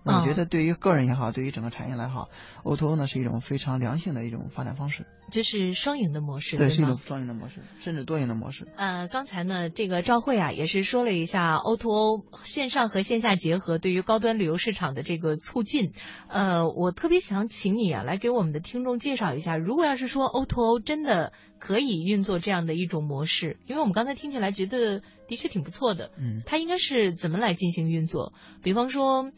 [0.05, 2.29] 那我觉得对于个人也好，对于整个产业来好
[2.63, 5.05] ，O2O O 呢是一种非常良性的一种发展方式。
[5.31, 8.67] 这是双赢的模式，对，对是一种双赢的模式，甚至多赢的模式。
[8.75, 15.93] 呃，刚才呢，这个赵慧啊，也是说了一下 O2O O 线上和线下结合对于高端旅游市场的这个促进。
[16.27, 28.33] 呃，我特别想请你啊，来给我们的听众介绍一下，如果要是说 O to O 真的可以运作这样的一种模式，因为我们刚才听起来觉得的确挺不错的，嗯，它应该是怎么来进行运作？
[28.61, 29.31] 比方说。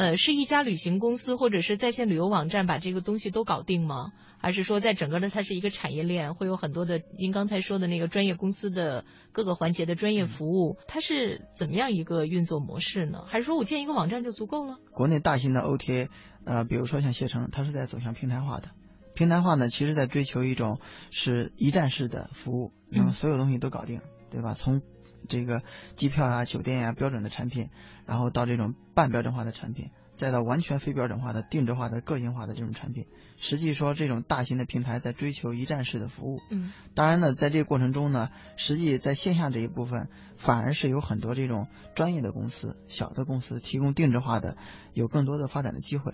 [0.00, 4.12] 呃，是一家旅行公司或者是在线旅游网站把这个东西都搞定吗？
[4.38, 13.24] 还是说在整个的它是一个产业链，会有很多的您刚才说的那个专业公司的各个环节的专业服务，它是怎么样一个运作模式呢？
[13.26, 14.78] 还是说我建一个网站就足够了？
[14.94, 16.08] 国内大型的 OTA，
[16.46, 18.70] 呃，比如说像携程，它是在走向平台化的。
[19.14, 24.54] 平台化呢，其实在追求一种是一站式的服务，那么所有东西都搞定，对吧？
[24.54, 24.80] 从
[25.28, 25.62] 这个
[25.96, 27.70] 机票啊、酒店呀、标准的产品，
[28.06, 33.06] 然后到这种半标准化的产品，再到完全非标准化的、定制化的、个性化的这种产品。
[33.36, 36.42] 实际说，这种大型的平台在追求一站式的服务。
[36.50, 44.58] 嗯，当然呢，在这个过程中呢，实际在线下这一部分，反而是有很多这种专业的公司、小的公司提供定制化的，
[44.92, 46.12] 有更多的发展的机会。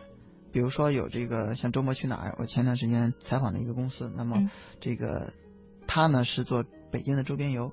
[0.52, 4.48] 比如说有这个像周末去哪儿，我前段时间采访的一个公司，那么
[4.80, 5.32] 这个
[5.88, 7.72] 他呢是做北京的周边游。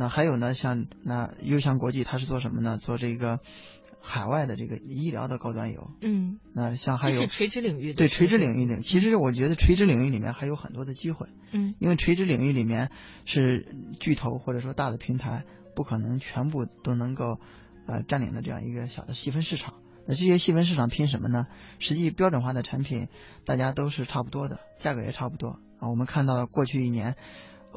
[0.00, 2.78] 那还有呢，像那优翔国际，它是做什么呢？
[2.78, 3.40] 做这个
[4.00, 5.90] 海外的这个医疗的高端游。
[6.00, 11.26] 嗯，那像还有垂直领域的，对垂直领域里，其实我觉得垂直领域里面还有很多的机会。
[11.50, 12.92] 嗯，因为垂直领域里面
[13.24, 17.40] 是巨头或者说大的平台不可能全部都能够
[17.88, 19.74] 呃占领的这样一个小的细分市场。
[20.06, 21.48] 那这些细分市场拼什么呢？
[21.80, 23.08] 实际标准化的产品
[23.44, 25.88] 大家都是差不多的，价格也差不多啊。
[25.88, 27.16] 我们看到过去一年。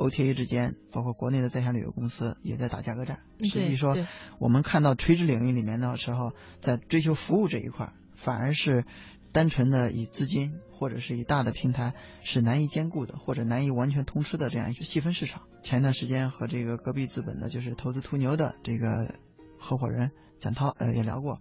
[0.02, 3.20] OTA 之间，包括国内的在线旅游公司也在打价格战。
[3.44, 3.96] 实际说，
[4.40, 8.86] 我们看到垂直领域里面的时候，在追求服务这一块，反而是
[9.32, 15.44] 单纯的以资金或者是以大的平台是难以兼顾的，或者难以完全通吃的这样一个细分市场。
[15.62, 19.16] 前一段时间和这个隔壁资本的，就是投资途牛的这个
[19.58, 21.40] 合伙人蒋涛，呃，也聊过。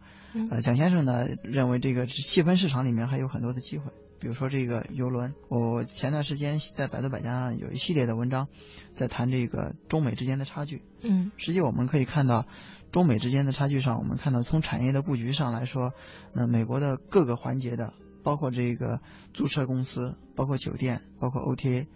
[0.50, 3.90] 呃，蒋先生呢认为这个细分市场里面还有很多的机会。
[4.20, 8.48] 比如说这个游轮，我前段时间在百度百家上有一系列的文章，
[8.94, 10.82] 在谈这个中美之间的差距。
[11.00, 12.46] 嗯，实际我们可以看到，
[12.92, 15.94] 中美之间的差距上，我们看到从产业的布局上来说，
[16.34, 19.00] 那美国的各个环节的，包括这个
[19.32, 21.86] 租车公司，包括酒店，包括 OTA，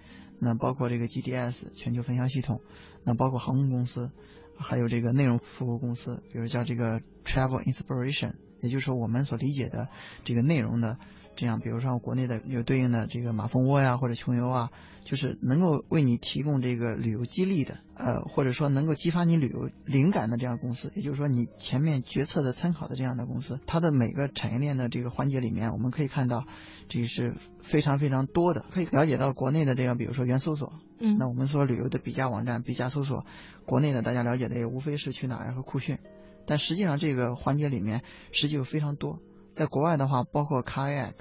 [0.41, 2.63] 那包括这个 GDS 全球分销系统，
[3.05, 4.11] 那包括航空公司，
[4.57, 8.33] 还有这个内容服务公司，比如叫这个 Travel Inspiration，
[8.63, 9.89] 也就是说我们所理解的
[10.25, 10.97] 这个内容的。
[11.37, 14.71] 这样，比如说国内的有对应的这个马蜂窝呀，或者穷游啊，
[15.05, 26.47] 就是能够为你提供这个旅游激励的，呃，或者说能够激发你旅游灵感的这样公司，也就是说你前面决策的参考的这样的公司，它的每个产业链的这个环节里面，我们可以看到，
[26.89, 33.27] 这是非常非常多的，可以了解到国内的这样，比如说原搜索，嗯，那我们说旅游的比价网站、比价搜索，
[33.67, 35.99] 国内的大家了解的也无非是去哪儿和酷讯，
[36.47, 39.19] 但实际上这个环节里面实际有非常多。
[39.55, 41.15] 在国外的话，包括 Kayak，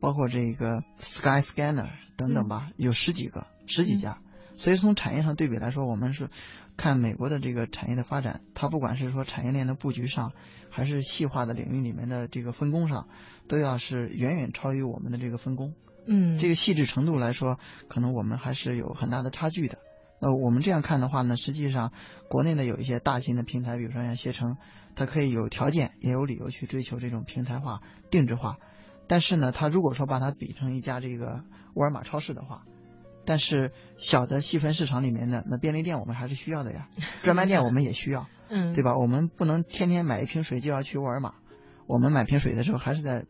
[0.00, 4.18] 包括这个 Sky Scanner 等等吧，有十几个、十几家。
[4.56, 6.30] 所以从产业上对比来说，我们是
[6.76, 10.32] 看美国的这个产业的发展，它不管是说产业链的布局上，
[10.68, 13.06] 还是细化的领域里面的这个分工上，
[13.46, 15.74] 都要是远远超于我们的这个分工。
[16.06, 19.78] 嗯，这个细致程度来说，可能我们还是有很大的差距的。
[20.20, 21.92] 那我们这样看的话呢，实际上
[22.28, 24.56] 国内的有一些大型的平台，比如说像携程，
[24.96, 28.56] 它可以有条件也有理由去追求这种平台化、定制化。
[29.06, 31.44] 但是呢，它如果说把它比成一家这个
[31.74, 32.64] 沃尔玛超市的话，
[33.24, 36.88] 但是小的细分市场里面的那便利店我们还是需要的呀，
[37.22, 38.98] 专卖店我们也需要，嗯，对吧？
[38.98, 41.34] 我们不能天天买一瓶水就要去沃尔玛，
[41.86, 43.24] 我们买瓶水的时候还是在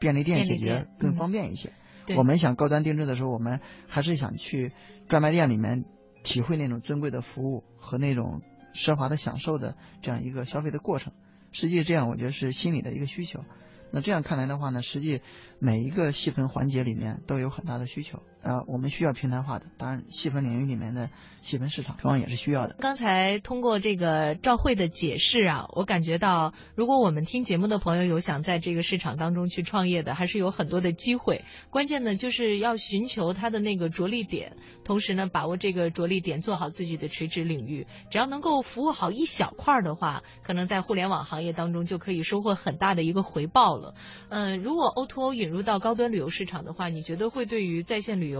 [0.00, 1.72] 便利店解决更方便一些。
[2.16, 4.72] 我们想高端定制的时候，我们还是想去
[5.08, 5.84] 专卖店里面。
[6.22, 8.42] 体会那种尊贵的服务和那种
[8.74, 11.12] 奢华的享受的这样一个消费的过程，
[11.50, 13.44] 实际这样我觉得是心理的一个需求。
[13.90, 15.20] 那这样看来的话呢，实际
[15.58, 19.66] 每一个细分环节里面都有很大的需求啊，我们需要平台化的。
[19.78, 22.74] 当然，细分领域里面的细分市场同样也是需要的。
[22.80, 31.44] 刚才通过这个赵慧的解释啊，我感觉到，如果我们听节目的朋友有想在这个市场当中去创业的，还是有很多的机会。
[31.70, 37.86] 关键呢，就是要寻求它的那个着力点，同时呢，把握这个着力点，做好自己的垂直领域。
[38.10, 43.94] 只要能够服务好一小块的话，可能在互联网行业当中就可以收获很大的一个回报了。
[44.30, 48.31] 呃，如果 O2O 引入到高端旅游市场的话，你觉得会对于在线旅，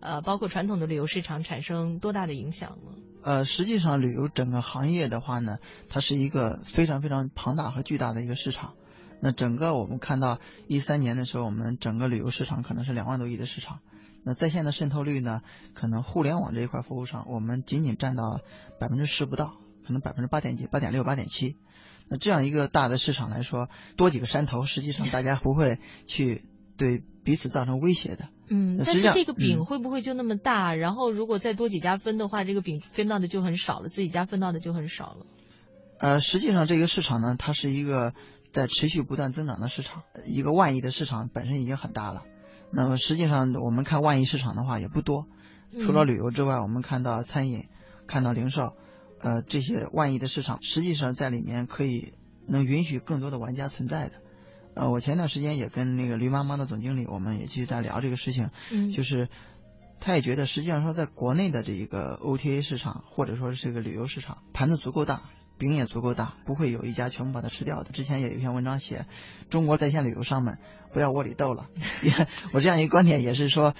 [0.00, 2.92] 呃，包括传统的旅游市场产生多大的影响呢？
[3.22, 5.58] 呃，实际上旅游整个行业的话呢，
[5.88, 8.74] 它是一个非常非常庞大和巨大的一个市场。
[9.20, 13.80] 那整个我们看到一三年的时候，我们整个旅游市场可能是两万多亿的市场。
[14.22, 18.40] 那在线的渗透率呢，可能互联网这一块服务上，我们仅仅占到
[18.78, 19.54] 百分之十不到，
[19.86, 21.56] 可能百分之八点几、八点六、八点七。
[22.08, 26.44] 那这样一个大的市场来说，多几个山头，实际上大家不会去
[26.76, 28.28] 对彼此造成威胁的。
[28.48, 30.74] 嗯，但是这个饼嗯会不会就那么大？
[30.74, 35.26] 然后如果再多几家分的话，这个饼分到的就很少了，自己家分到的就很少了。
[35.98, 38.14] 呃，实际上这个市场呢，它是一个
[38.52, 42.22] 在持续不断增长的市场，一个万亿的市场本身已经很大了。
[42.70, 45.26] 那么实际上我们看万亿市场的话也不多，
[45.80, 47.64] 除了嗯旅游之外，我们看到餐饮、
[48.06, 48.74] 看到零售，
[49.20, 52.12] 呃，这些万亿的市场，实际上在里面可以
[52.46, 54.12] 能允许更多的玩家存在的。
[54.76, 59.28] 呃，我前段时间也跟那个驴妈妈的总经理，我们也继续在聊这个事情，嗯就是
[59.98, 65.22] 他也觉得，实际上说在国内的这一个 OTA 市场或者说是这个旅游市场，盘子足够大，
[65.58, 67.90] 饼也足够大，不会有一家全部把它吃掉的。
[67.90, 69.06] 之前也有一篇文章写，
[69.48, 70.58] 中国在线旅游商们
[70.92, 71.68] 不要窝里斗了。
[72.02, 72.12] 也
[72.52, 73.74] 我这样一个观点也是说。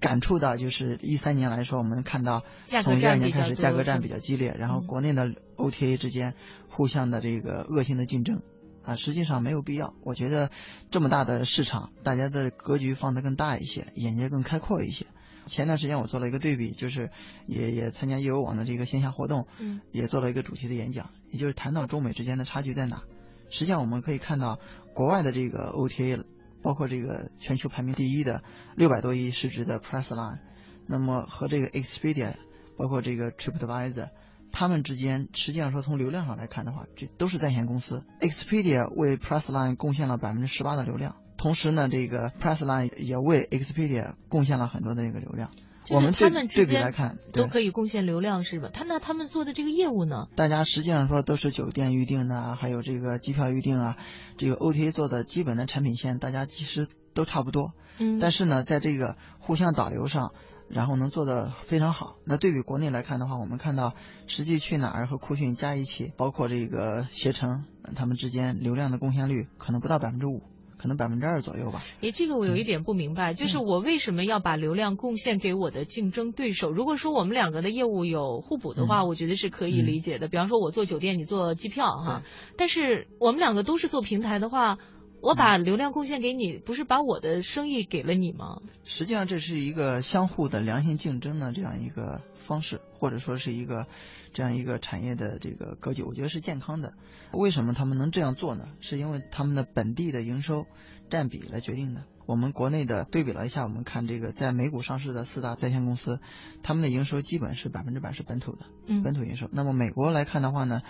[0.00, 2.42] 感触到就是一三年来说，我们看到
[2.82, 6.34] 从一二年开始价格战比较激烈，然后嗯国内的 OTA 之间
[6.68, 8.42] 互相的这个恶性的竞争，
[8.84, 9.94] 啊，实际上没有必要。
[10.02, 10.50] 我觉得
[10.90, 15.06] 这么大的市场，大家的格局放得更大一些，眼界更开阔一些。
[15.46, 17.10] 前段时间我做了一个对比，就是
[17.46, 23.02] 也也参加业务网的这个线下活动，嗯也做了一个主题的演讲，也就是谈到中美之间的差距在哪。
[23.50, 24.60] 实际上我们可以看到，
[24.94, 26.24] 国外的这个 OTA，
[26.62, 28.44] 包括这个全球排名第一的
[28.76, 30.38] 六百多亿市值的 Pressline，
[30.86, 32.34] 那么和这个 Expedia，
[32.78, 34.10] 包括这个 TripAdvisor，
[34.52, 38.04] 他们之间实际上说从流量上来看的话，这都是在线公司。
[38.20, 45.50] Expedia 为 Pressline 贡献了百分之十八的流量，同时呢，这个 Pressline 也为 Expedia 贡献了很多的这个流量。
[45.90, 48.70] 我们对他们之对比间来看，都对可以贡献流量是吧？
[48.72, 50.28] 他那他们做的这个业务呢？
[50.36, 53.96] 大家实际上说都是酒店预订的啊，还有这个机票预订啊，
[54.36, 57.72] 这个 OTA 做的基本的产品线，大家其实都差不多。
[57.98, 60.32] 嗯但是呢，在这个互相导流上，
[60.72, 62.16] 然后能做得非常好。
[62.24, 63.94] 那对比国内来看的话，我们看到
[64.26, 67.64] 实际去哪儿和酷讯加一起，包括这个携程，
[67.94, 70.42] 他们之间流量的贡献率可能不到百分之五，
[70.78, 71.82] 可能百分之二左右吧。
[72.00, 76.72] 诶，这个我有一点不明白，就是我为什么要把流量贡献给我的竞争对手？
[76.72, 80.26] 如果说我们两个的业务有互补的话，我觉得是可以理解的。
[80.28, 82.22] 比方说，我做酒店，你做机票，哈。
[82.56, 84.78] 但是我们两个都是做平台的话，
[85.22, 88.60] 我把流量贡献给你，不是把我的生意给了你吗？
[88.82, 93.86] 实际上这是一个相互的良性竞争的这样一个方式，或者说是一个
[94.32, 96.94] 这样一个产业的这个格局，我觉得是健康的。
[97.30, 98.68] 为什么他们能这样做呢？
[98.80, 100.66] 是因为他们的本地的营收
[101.08, 102.02] 占比来决定的。
[102.26, 106.18] 我们国内的对比了一下，我们看这个在美股上市的四大在线公司，
[106.64, 109.48] 他们的营收基本是百分之百是本土的，嗯本土营收。
[109.52, 110.82] 那么美国来看的话呢，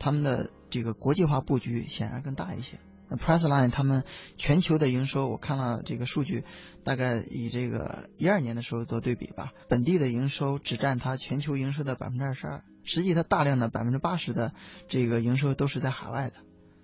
[0.00, 2.78] 他们的这个国际化布局显然更大一些。
[3.08, 4.04] 那 Pressline 他们
[4.36, 6.44] 全球的营收，我看了这个数据，
[6.84, 14.52] 大概以这个一二年的时候做对比吧，本地的营收只占它全球营收的百分之二十二，实际它大量的百分之八十的
[14.88, 16.36] 这个营收都是在海外的。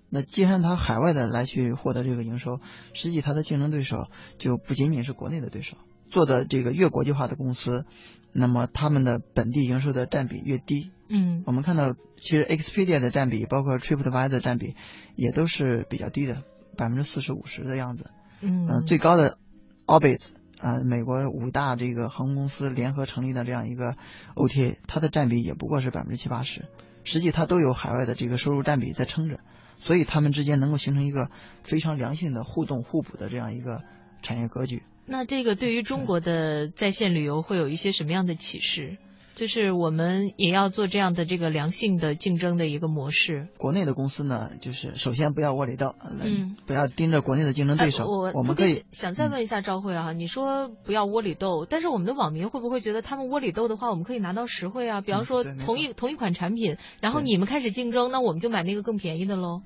[0.09, 2.59] 那既然它海外的来去获得这个营收，
[2.93, 4.07] 实际它的竞争对手
[4.37, 5.75] 就不仅仅是国内的对手，
[6.09, 7.85] 做的这个越国际化的公司，
[8.33, 10.91] 那么他们的本地营收的占比越低。
[11.07, 14.75] 嗯我们看到，其实 Expedia 的占比，包括 TripAdvisor 的占比，
[15.15, 16.43] 也都是比较低的，
[16.75, 18.09] 百分之四十五十的样子。
[18.41, 19.37] 嗯呃最高的
[19.85, 20.29] Orbit
[20.59, 23.95] 啊、美国五大这个航空公司联合成立的这样一个
[24.35, 26.65] OTA，它的占比也不过是百分之七八十，
[27.03, 29.39] 实际它都有海外的这个收入占比在撑着，
[29.77, 31.29] 所以他们之间能够形成一个
[31.63, 33.81] 非常良性的互动互补的这样一个
[34.21, 34.83] 产业格局。
[35.05, 38.97] 那这个对于中国的在线旅游会有一些什么样的启示？
[39.35, 43.47] 就是我们也要做这样的这个良性的竞争的一个模式。
[43.57, 55.01] 国内的公司呢，就是首先不要窝里斗，呃嗯，不要盯着国内的竞争对手，哎我我们可以想再问一下赵慧啊，你说不要窝里斗，但是我们的网民会不会觉得他们窝里斗的话，我们可以拿到实惠啊？
[55.01, 59.63] 比方说同一同一款产品，然后你们开始竞争，那我们就买那个更便宜的喽。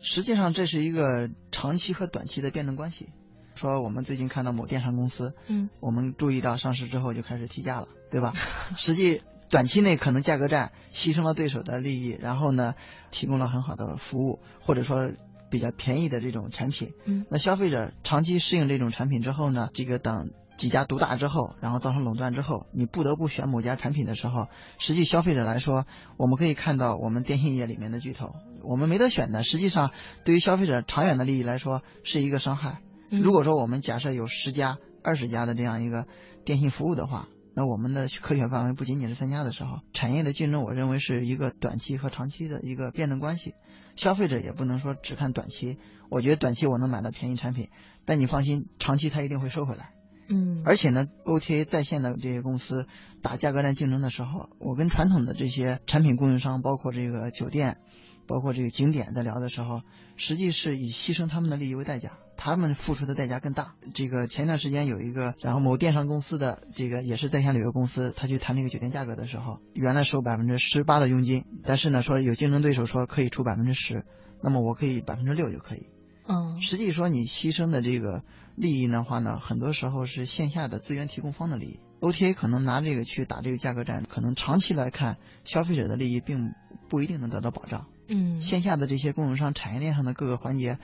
[0.00, 3.08] 实际上这是一个长期和短期的辩证关系。
[3.58, 8.32] 说我们最近看到某电商公司，嗯，我们注意到上市之后就开始提价了，对吧？
[8.76, 12.74] 实际短期内可能价格战牺牲了对手的利益，然后呢，
[13.10, 15.10] 提供了很好的服务，或者说
[15.50, 16.92] 比较便宜的这种产品。
[17.04, 24.48] 嗯，那消费者长期适应这种产品之后呢，这个等几家独大之后，然后造成垄断之后，你不得不选某家产品的时候，
[24.78, 25.86] 实际消费者来说，
[26.16, 29.42] 我们可以看到我们电信业里面的巨头，我们没得选的。
[29.42, 29.92] 实际上，
[30.24, 32.80] 对于消费者长远的利益来说，是一个伤害。
[33.10, 36.06] 如果说我们假设有十家、二十家的这样一个
[36.44, 43.54] 电信服务的话，那我们的可选范围不仅仅是三家的时候，产业的竞争，我认为是一个短期和长期的一个辩证关系。
[43.96, 45.78] 消费者也不能说只看短期，
[46.08, 47.68] 我觉得短期我能买到便宜产品，
[48.04, 49.90] 但你放心，长期它一定会收回来。
[50.28, 52.86] 嗯，而且呢，OTA 在线的这些公司
[53.22, 57.78] 打价格战竞争的时候，我跟传统的这些产品供应商，包括这个酒店，
[58.28, 59.80] 包括这个景点在聊的时候，
[60.16, 62.18] 实际是以牺牲他们的利益为代价。
[62.38, 63.74] 他们付出的代价更大。
[63.92, 74.06] 这个前段时间有一个，然后某电商公司的这个也是在线旅游公司，他去谈那个酒店价格的时候，原来收百分之十八的佣金，但是呢说有竞争对手说可以出百分之十，
[74.42, 75.88] 那么我可以百分之六就可以。
[76.28, 78.22] 嗯，实际说你牺牲的这个
[78.54, 81.80] 利益的话呢，很多时候是线下的资源提供方的利益。
[82.00, 86.52] OTA 可能拿这个去打这个价格战，可能长期来看，消费者的利益并
[86.88, 87.86] 不一定能得到保障。
[88.06, 90.78] 嗯，线下的这些供应商产业链上的各个环节，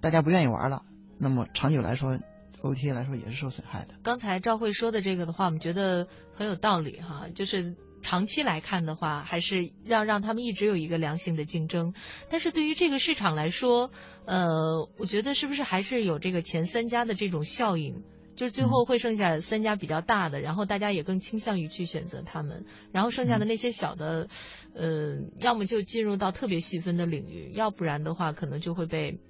[0.00, 0.84] 大家不愿意玩了。
[1.22, 2.18] 那么长久来说
[2.62, 3.94] ，OTA 来说也是受损害的。
[4.02, 11.92] 刚才赵慧说的这个的话，我们觉得很有道理哈，就是长期来看的话，还是要让他们一直有一个良性的竞争。
[12.30, 13.90] 但是对于这个市场来说，
[14.24, 18.02] 呃，我觉得是不是还是有这个前三家的这种效应，
[18.34, 24.28] 就最后会剩下三家比较大的，然后大家也更倾向于去选择他们，然后剩下的那些小的，
[24.74, 29.20] 呃，要么就进入到特别细分的领域，要不然的话可能就会被。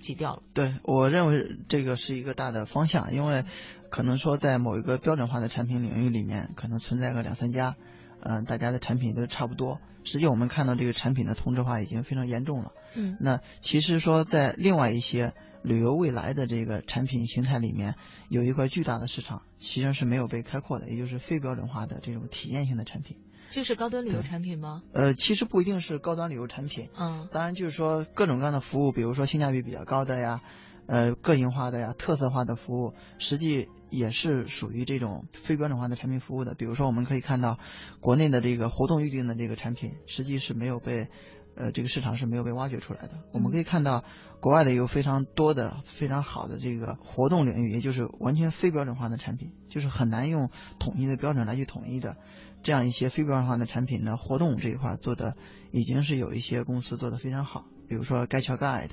[0.00, 0.42] 挤掉了。
[0.54, 3.44] 对我认为这个是一个大的方向，因为
[3.90, 7.76] 可能说在某一个标准化的产品领域里面，可能存在个两三家，
[8.20, 9.78] 嗯，大家的产品都差不多。
[10.02, 12.72] 实际我们看到这个产品的同质化已经非常严重了。
[12.94, 17.96] 嗯，那其实说在另外一些旅游未来的这个产品形态里面，
[18.30, 23.18] 有一块巨大的市场，其实是没有被开阔的，也就是非标准化的这种体验性的产品。
[23.50, 24.82] 就是高端旅游产品吗？
[24.92, 26.88] 呃，其实不一定是高端旅游产品。
[26.96, 30.40] 嗯，当然就是说各种各样的服务，比如说性价比比较高的呀，
[30.86, 36.54] 呃，个性化的呀，特色化的服务，实际也是属于这种非标准化的产品服务的。
[36.54, 37.58] 比如说我们可以看到，
[38.00, 41.08] 国内的这个活动预订的这个产品，实际是没有被。
[41.54, 43.10] 呃，这个市场是没有被挖掘出来的。
[43.32, 44.04] 我们可以看到，
[44.40, 52.16] 国外的有非常多的非常好的这个活动领域，也就是完全非标准化的产品，就是很难用统一的标准来去统一的。
[52.62, 55.36] 这样一些非标准化的产品呢，活动这一块做的
[55.70, 58.90] 已经是有一些公司做的非常好，比如说 Get Your Guide，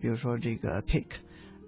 [0.00, 1.06] 比如说这个 Pick，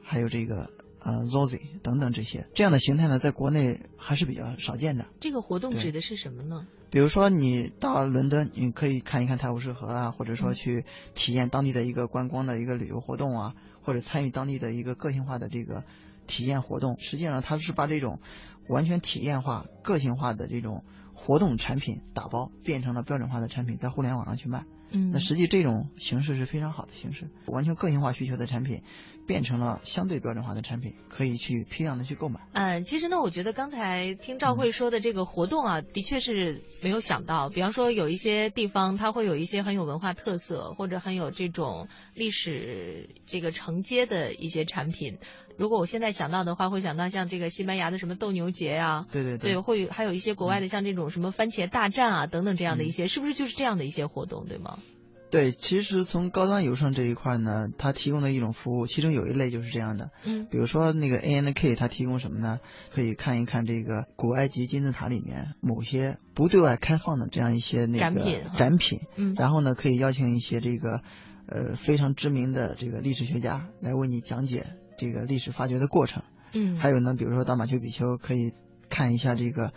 [0.02, 0.70] 还有这个
[1.04, 5.06] 呃 Zozy 等等这些这样的形态呢，在国内还是比较少见的。
[5.20, 6.66] 这个活动指的是什么呢？
[6.90, 10.84] 比如说，你到伦敦，你可以看一看泰晤士河啊，或者说去
[11.14, 15.84] 体验当地的一个观光的一个旅游活动啊，或者参与当地的一个个性化的这个
[16.26, 16.98] 体验活动。
[16.98, 18.20] 实际上，它是把这种
[18.68, 20.84] 完全体验化、个性化的这种
[21.14, 24.66] 活动产品打包，变成了标准化的产品，在互联网上去卖。
[24.90, 28.82] 嗯，那实际这种形式是非常好的形式，完全个性化需求的产品
[29.26, 32.40] 变成了相对标准化的产品，可以去批量的去购买。
[32.52, 37.48] 嗯，其实呢，我觉得刚才听赵慧说的这个活动啊，的确是没有想到。
[37.48, 45.18] 比方说，有一些地方它会有一些很有文化特色，或者很有这种历史这个承接的一些产品。
[45.58, 54.78] 如果我现在想到的话，会想到像这个西班牙的什么斗牛节啊，对对对，会还有一些国外的像这种什么番茄大战啊等等这样的一些，是不是就是这样的一些活动，对吗？
[55.32, 60.10] 对，其实从高端游胜这一块呢，它提供的一种服务，其中有一类就是这样的。
[60.24, 62.60] 嗯，比如说那个 A N K，它提供什么呢？
[62.94, 68.42] 可以看一看这个古埃及金字塔里面某些不对外开放的这样一些那个展品。
[68.58, 69.00] 展品。
[69.16, 71.00] 嗯，然后呢，可以邀请一些这个
[71.46, 74.66] 呃非常知名的这个历史学家来为你讲解
[74.98, 76.24] 这个历史发掘的过程。
[76.52, 78.52] 嗯，还有呢，比如说到马丘比丘可以
[78.90, 79.72] 看一下这个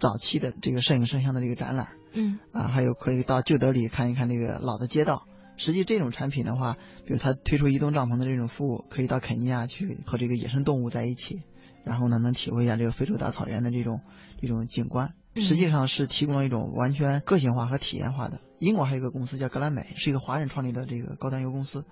[0.00, 1.88] 早期的这个摄影摄像的这个展览。
[2.18, 5.26] 嗯啊，还有可以到旧德里看一看这个老的街道。
[5.56, 11.42] 实际这种产品的话，比如它推出移动帐篷的这种服务，可以到肯尼亚去和这个野生动物在一起，
[11.84, 14.00] 然后呢能体会一下这个非洲大草原的这种
[14.40, 15.14] 这种景观。
[15.36, 18.40] 实际上是提供了一种完全个性化和体验化的。
[18.58, 21.84] 英国还有一个公司叫格兰美，是一个华人创立的这个高端游公司，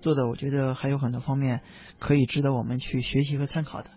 [0.00, 1.62] 做的我觉得还有很多方面
[1.98, 3.90] 可以值得我们去学习和参考的。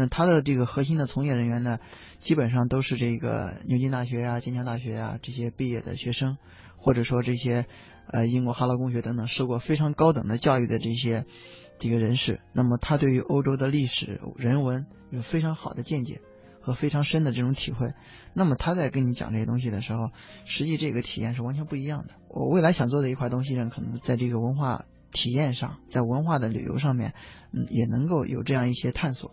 [0.00, 1.80] 那他的这个核心的从业人员呢，
[2.20, 6.36] 基本上都是这个牛津大学啊、剑桥大学啊这些毕业的学生，
[6.76, 7.66] 或者说这些
[8.06, 11.26] 呃英国哈罗公学等等受过非常高等的教育的这些
[11.80, 16.20] 这个人士，那么他对于欧洲的历史人文有非常好的见解
[16.60, 17.88] 和非常深的这种体会。
[18.34, 20.12] 那么他在跟你讲这些东西的时候，
[20.44, 22.14] 实际这个体验是完全不一样的。
[22.28, 27.14] 我未来想做的一块东西呢，可能在这个文化体验上，在文化的旅游上面，
[27.52, 29.32] 嗯，也能够有这样一些探索。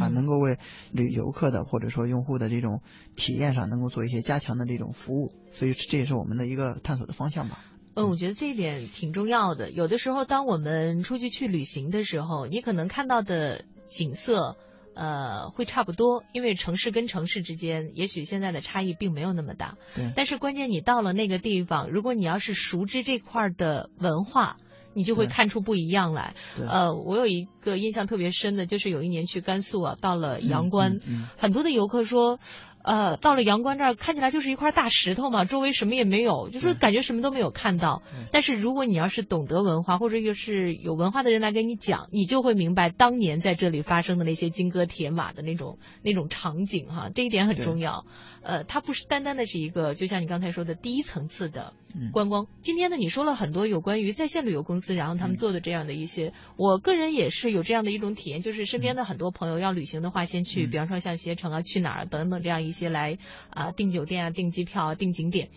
[0.00, 0.58] 啊，能够为
[0.92, 2.82] 旅游客的或者说用户的这种
[3.16, 7.58] 体验上，能够做一些加强的这种服务，所以这也是我们的一个探索的方向吧。
[7.94, 9.70] 嗯，我觉得这一点挺重要的。
[9.70, 14.56] 有的时候，当我们出去去旅行的时候，你可能看到的景色，
[14.94, 19.76] 呃，会差不多，因为城市跟城市之间，也许现在的差异并没有那么大。
[19.94, 20.12] 对。
[20.14, 24.56] 但是关键，你到了那个地方，如果你要是熟知这块的文化。
[24.94, 26.34] 你就会看出不一样来。
[26.68, 30.98] 呃，我有一个印象特别深的，就是有一年去甘肃啊，到了阳关，
[31.38, 32.38] 很多的游客说。
[32.82, 38.02] 呃，到了阳关这儿，看起来就是一块大石头嘛，周围什么也没有，就是感觉什么都没有看到。
[38.32, 48.04] 但是如果你要是懂得文化，或者又是有文化的人来跟你讲，你就会明白当年在这里发生的那些金戈铁马的那种那种场景哈，这一点很重要。
[48.42, 51.74] 呃，它不是单单的是一个，就像你刚才说的第一层次的
[52.12, 52.48] 观光。
[52.62, 62.71] 今天呢，你说了很多有关于在线旅游公司，然后他们做的这样的一些，我个人也是有这样的一种体验，就是身边的很多朋友要旅行的话，先去，比方说像携程啊、去哪儿等等这样一。
[62.72, 63.18] 一些来
[63.50, 65.50] 啊订酒店啊订机票啊订景点，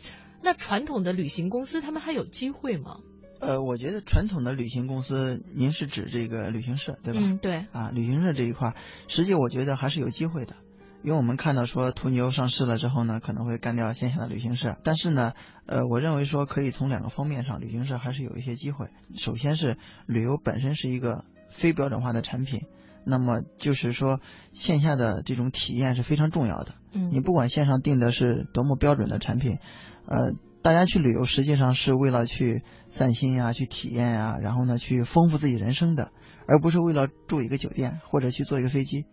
[0.43, 2.99] 那传统的旅行公司他们还有机会吗？
[3.39, 7.19] 呃，我觉得传统的旅行公司，您是指这个旅行社对吧？
[7.21, 7.65] 嗯，对。
[7.71, 8.75] 啊，旅行社这一块，
[9.07, 10.55] 实际我觉得还是有机会的，
[11.03, 15.33] 因为我们看到说途牛上市了之后呢，可能会干掉线下的旅行社，但是呢，
[15.67, 18.89] 呃，我认为说可以从两个方面上，旅行社还是有一些机会。
[19.15, 22.65] 首先是旅游本身是一个非标准化的产品。
[23.05, 24.19] 那么就是说，
[24.51, 26.73] 线下的这种体验是非常重要的。
[26.91, 29.59] 嗯，你不管线上定的是多么标准的产品，
[30.07, 30.31] 呃，
[30.63, 36.11] 大家去旅游实际上是为了去散心呀、去体验呀，然后呢去丰富自己人生的，
[36.47, 39.05] 而不是为了住一个酒店或者去坐一个飞机。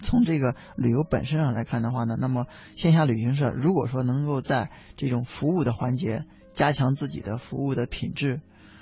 [0.00, 6.24] 从这个旅游本身上来看的话呢，那么线下旅行社如果说能够在这种服务的环节
[6.54, 8.40] 加强自己的服务的品质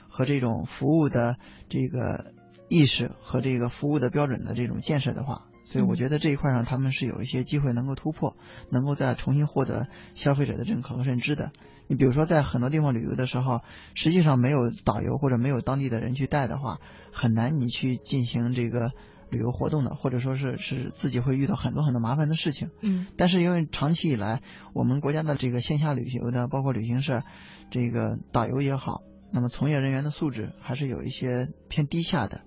[0.08, 1.36] 和这种服务的
[1.68, 2.32] 这个。
[2.72, 8.34] 意识和这个服务的标准的这种建设的话，所以我觉得这一块上他们是有一些机会能够突破，
[8.70, 11.52] 能够再重新获得消费者的认可和认知的。
[11.86, 13.60] 你比如说在很多地方旅游的时候，
[13.94, 16.78] 实际上没有导游或者没有当地的人去带的话，
[17.12, 18.92] 很难你去进行这个
[19.28, 22.70] 旅游活动的，或者说是是自己会遇到很多很多麻烦的事情。
[22.80, 23.06] 嗯。
[23.18, 24.40] 但是因为长期以来
[24.72, 27.22] 我们国家的这个线下旅游的，包括旅行社，
[27.70, 32.40] 这个导游也好，那么从业人员的素质还是有一些偏低下的。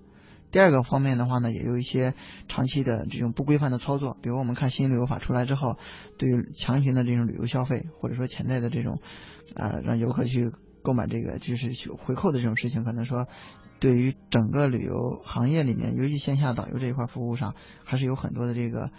[0.56, 2.14] 第二个方面的话呢，也有一些
[2.48, 5.76] 长期的这种不规范的操作，比如我们看新旅游法出来之后，
[6.16, 9.02] 对于强行的这种旅游消费，或者说潜在的这种，
[9.54, 10.50] 呃，让游客去
[10.80, 13.28] 购买这个就是去回扣的这种事情，可能说
[13.80, 17.54] 对于整个旅游行业里面，尤其线下导游这一块服务上，
[17.84, 18.90] 还是有很多的这个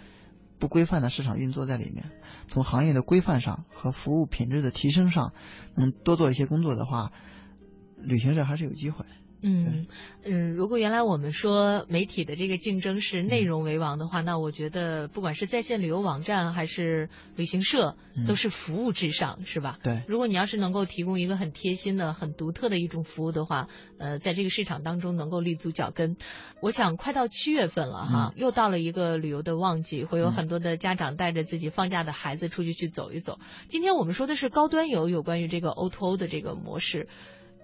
[0.60, 2.12] 不规范的市场运作在里面。
[2.46, 5.32] 从行业的规范上和服务品质的提升上，
[5.74, 7.10] 能多做一些工作的话，
[8.00, 9.04] 旅行社还是有机会。
[9.40, 9.86] 嗯
[10.24, 19.78] 嗯，如果原来我们说媒体的这个竞争是内容为王的话，那我觉得不管是在线旅游网站还是旅行社，都是服务至上，是吧？
[19.82, 20.02] 对。
[20.08, 23.68] 如果你要是能够提供一个很贴心的、很独特的一种服务的话，
[23.98, 26.16] 呃，在这个市场当中能够立足脚跟。
[26.60, 33.38] 我想快到七月份了哈，又到了一个旅游的旺季，会有很多的家长带着自己放假的孩子出去去走一走。
[33.68, 37.08] 今天我们说的是高端游，有关于这个 O to O 的这个模式。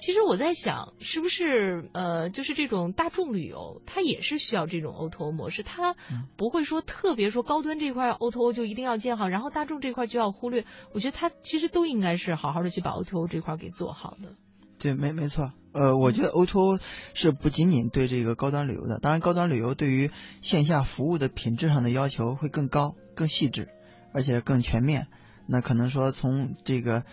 [0.04, 5.96] 其实我在想，是不是呃，就是这种大众旅游，它也是需要这种 O2O O 模式，它
[6.36, 10.66] 不会说特别说高端这块 O2O O 就一定要建好，然后大众这块就要忽略。
[10.92, 14.34] 我觉得它其实都应该是好好的去把 O2O O 这块给做好的。
[14.78, 15.52] 对，没没错。
[15.72, 16.78] 呃，我觉得 O to O
[17.14, 20.10] 是不仅仅对这个高端旅游的，当然高端旅游对于
[20.42, 23.70] 线下服务的品质上的要求会更高、更细致，
[24.12, 25.06] 而且更全面。
[25.46, 27.04] 那可能说从这个。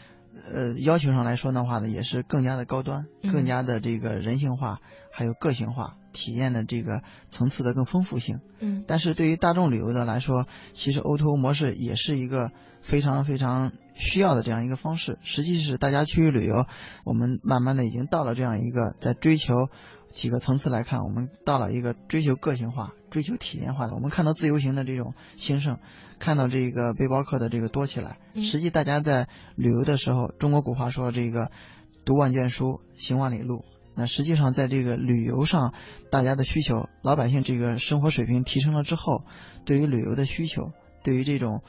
[0.51, 4.79] 呃，要求上来说的话呢，也是更加的高端，更加的这个人性化，
[5.11, 8.39] 还有个性化，体验的这个层次的更丰富性。
[8.59, 12.51] 嗯，但是对于大众旅游的来说，其实 O2O 模式也是一个
[12.81, 15.17] 非常非常需要的这样一个方式。
[15.21, 16.65] 实际是大家去旅游，
[17.05, 19.69] 我们慢慢的已经到了这样一个在追求
[20.11, 22.91] 几个层次来看，我们到了一个追求个性化。
[23.11, 25.79] 追求体验化的，我们看到自由行的这种兴盛，
[26.17, 28.19] 看到这个背包客的这个多起来。
[28.35, 29.27] 实际大家在
[29.57, 31.51] 旅游的时候，中国古话说这个
[32.05, 33.65] 读万卷书，行万里路。
[33.95, 35.73] 那实际上在这个旅游上，
[36.09, 39.25] 大家的需求，老百姓这个生活水平提升了之后，
[39.65, 40.71] 对于旅游的需求，
[41.03, 41.63] 对于这种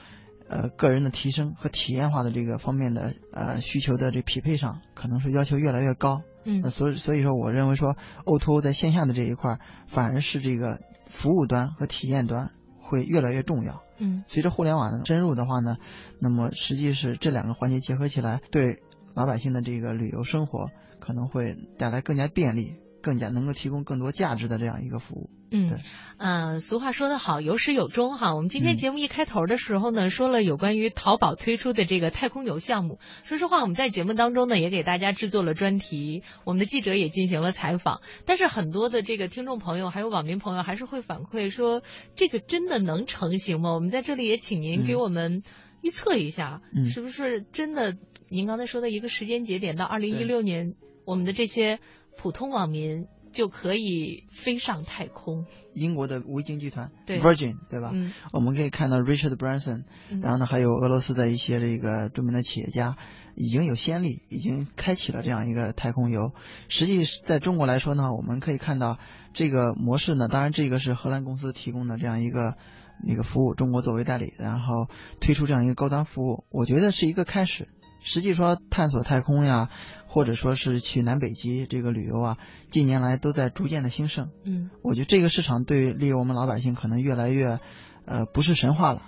[0.52, 6.20] 呃个人的提升和体验化的这个方面的呃需求的这匹配上，可能是要求越来越高。
[6.44, 7.96] 嗯那所以所以说，我认为说
[8.26, 12.50] O2O 在线下的这一块，反而是这个服务端和体验端
[12.80, 13.82] 会越来越重要。
[13.98, 15.76] 嗯随着互联网的深入的话呢，
[16.20, 18.82] 那么实际是这两个环节结合起来，对
[19.14, 25.30] 老百姓的这个旅游生活可能会带来更加便利、更加能够提供更多价值的这样一个服务。
[25.50, 25.76] 嗯，
[26.16, 28.34] 呃，俗话说得好，有始有终哈。
[28.34, 33.00] 我们今天嗯节目一开头的时候呢，说了有关于淘宝推出的这个太空游项目。
[33.24, 38.00] 说实话，我们在节目当中呢，也给大家制作了专题，我们的记者也进行了采访。
[38.24, 41.82] 但是很多的这个听众朋友还有网民朋友还是会反馈说，
[42.14, 43.74] 这个真的能成型吗？
[43.74, 45.42] 我们在这里也请您给嗯我们
[45.82, 47.96] 预测一下，嗯是不是真的？
[48.30, 50.74] 您刚才说的一个时间节点到二零一六年，
[51.04, 51.80] 我们的这些
[52.16, 55.46] 普通网民就可以飞上太空。
[55.72, 57.90] 英国的维京集团对 Virgin 对吧？
[57.94, 62.96] 嗯我们可以看到 Richard Branson，、嗯然后呢还有俄罗斯的一些这个著名的企业家
[63.34, 66.32] 已经有先例，已经开启了这样一个太空游。
[66.68, 68.98] 实际在中国来说呢，我们可以看到
[69.32, 72.58] 这个模式呢，当然这个是荷兰公司提供的这样一个
[73.02, 74.88] 一个服务，中国作为代理，然后
[75.20, 77.68] 推出这样一个高端服务，我觉得是一个开始。
[78.02, 79.68] 实际说探索太空呀，
[80.06, 82.38] 或者说是去南北极这个旅游啊，
[82.68, 84.30] 近年来都在逐渐的兴盛。
[84.44, 87.60] 嗯我觉得这个市场对利于我们老百姓可能越来越，
[88.04, 89.02] 呃，不是神话了。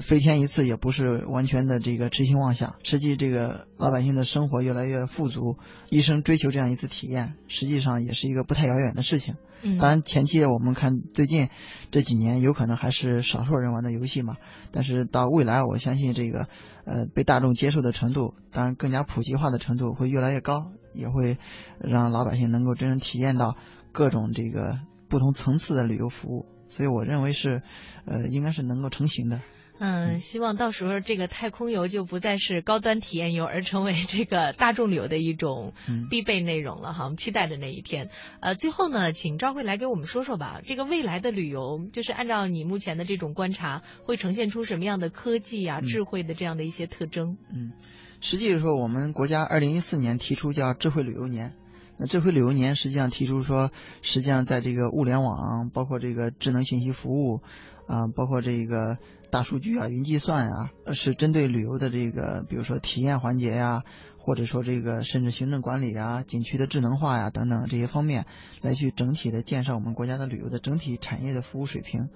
[0.00, 5.58] 飞天一次也不是完全的这个痴心妄想，实际这个老百姓的生活越来越富足，
[5.90, 9.36] 一生追求这样一次体验，实际上也是一个不太遥远的事情。
[9.62, 11.50] 嗯当然前期我们看最近
[11.90, 14.36] 这几年有可能还是少数人玩的游戏嘛，
[14.72, 16.48] 但是到未来我相信这个
[16.86, 21.36] 呃被大众接受的程度，当然更加普及化的程度会越来越高，也会
[21.78, 23.54] 让老百姓能够真正体验到
[23.92, 24.78] 各种这个
[25.10, 27.60] 不同层次的旅游服务，所以我认为是
[28.06, 29.42] 呃应该是能够成型的。
[29.82, 37.04] 嗯，希望到时候这个太空游就不再是高端体验游，而成为这个大众旅游的一种嗯必备内容了哈。
[37.04, 38.10] 我们期待着那一天。
[38.40, 47.38] 呃，最后呢，请赵慧来给我们说说吧，这个未来的旅游，就是按照你目前的这种观察，会呈现出什么样的科技啊、嗯智慧的这样的一些特征？
[47.50, 47.72] 嗯，
[48.20, 51.54] 实际说我们国家二零一四年提出叫智慧旅游年。
[51.96, 53.70] 那智慧旅游年实际上提出说，
[54.02, 57.40] 实际上在这个物联网，包括这个智能信息服务，
[57.86, 58.96] 啊、包括这个
[59.30, 63.84] 大数据啊、云计算啊，是针对旅游的这个，比如说体验环节呀，
[64.18, 68.26] 或者说这个甚至行政管理啊、景区的智能化呀等等这些方面，
[68.60, 72.08] 来去整体的建设我们国家的旅游的整体产业的服务水平。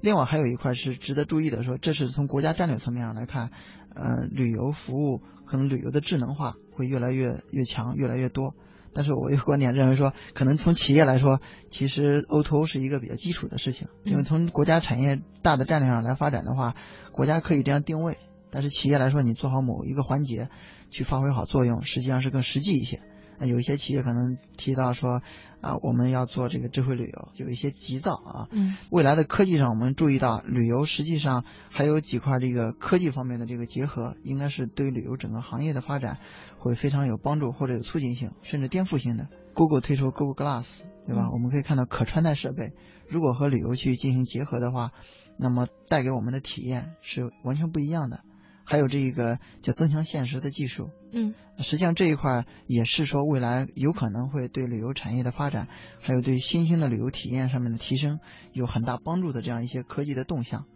[0.00, 3.50] 另外还有一块是值得注意的说，这是从国家战略层面上来看，
[3.94, 8.54] 呃，旅游服务可能旅游的智能化会越来越越强，越来越多。
[8.96, 16.74] 但是我有观点认为说，可能从企业来说，其实 O2O 是一个比较基础的事情，因为从国家产业大的战略上来发展的话，
[17.12, 18.16] 国家可以这样定位，
[18.50, 20.48] 但是企业来说，你做好某一个环节，
[20.88, 23.02] 去发挥好作用，实际上是更实际一些。
[23.38, 25.22] 那有一些企业可能提到说，
[25.60, 28.48] 啊，我们要做这个智慧旅游，有一些急躁啊。
[28.50, 36.18] 嗯，未来的科技上，我们注意到旅游实际上还有几块这个科技方面的这个结合，应该是对旅游整个行业的发展
[36.58, 39.28] 会非常有帮助或者有促进性，甚至颠覆性的。
[39.54, 41.28] Google 推出 Google Glass，对吧？
[41.28, 42.72] 嗯我们可以看到可穿戴设备，
[43.08, 44.92] 如果和旅游去进行结合的话，
[45.38, 48.20] 那么带给我们的体验是完全不一样的。
[48.66, 55.68] 还有这个叫增强现实的技术，嗯，实际上这一块也是说未来有可能会对旅游产业的发展，
[56.00, 58.18] 还有对新兴的旅游体验上面的提升
[58.52, 60.66] 有很大帮助的这样一些科技的动向。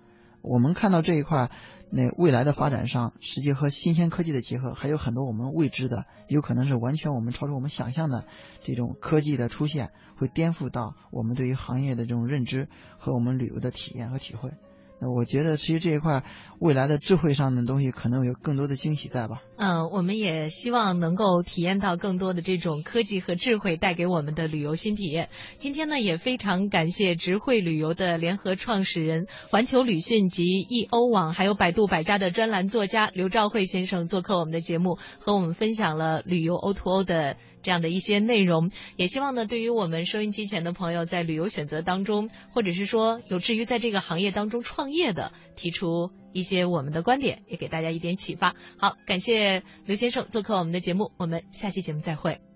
[0.42, 1.50] 我们看到这一块，
[1.90, 8.24] 那未来的发展上，实际和新鲜科技的结合，还有很多我们未知的，有可能是完全我们超出我们想象的
[8.62, 14.52] 这种科技的出现，会颠覆到我们对于行业的这种认知和我们旅游的体验和体会。
[15.00, 16.24] 那我觉得，其实这一块
[16.58, 19.42] 未来的智慧上的东西，可能有更多的惊喜在吧。
[19.62, 25.28] 嗯，我们也希望能够体验到更多的这种科技和智慧带给我们的旅游新体验。
[25.58, 38.70] 今天呢，也非常感谢直汇旅游的联合创始人、环球旅讯及易欧网还有百度百家的专栏作家刘兆慧先生做客我们的节目，和我们分享了旅游 O2O 的这样的一些内容。
[38.96, 48.54] 也希望呢，对于我们收音机前的朋友，在旅游选择当中，或者是说有志于在这个行业当中创业的，提出一些我们的观点，也给大家一点启发。
[48.78, 52.49] 好，感谢刘先生做客我们的节目，我们下期节目再会。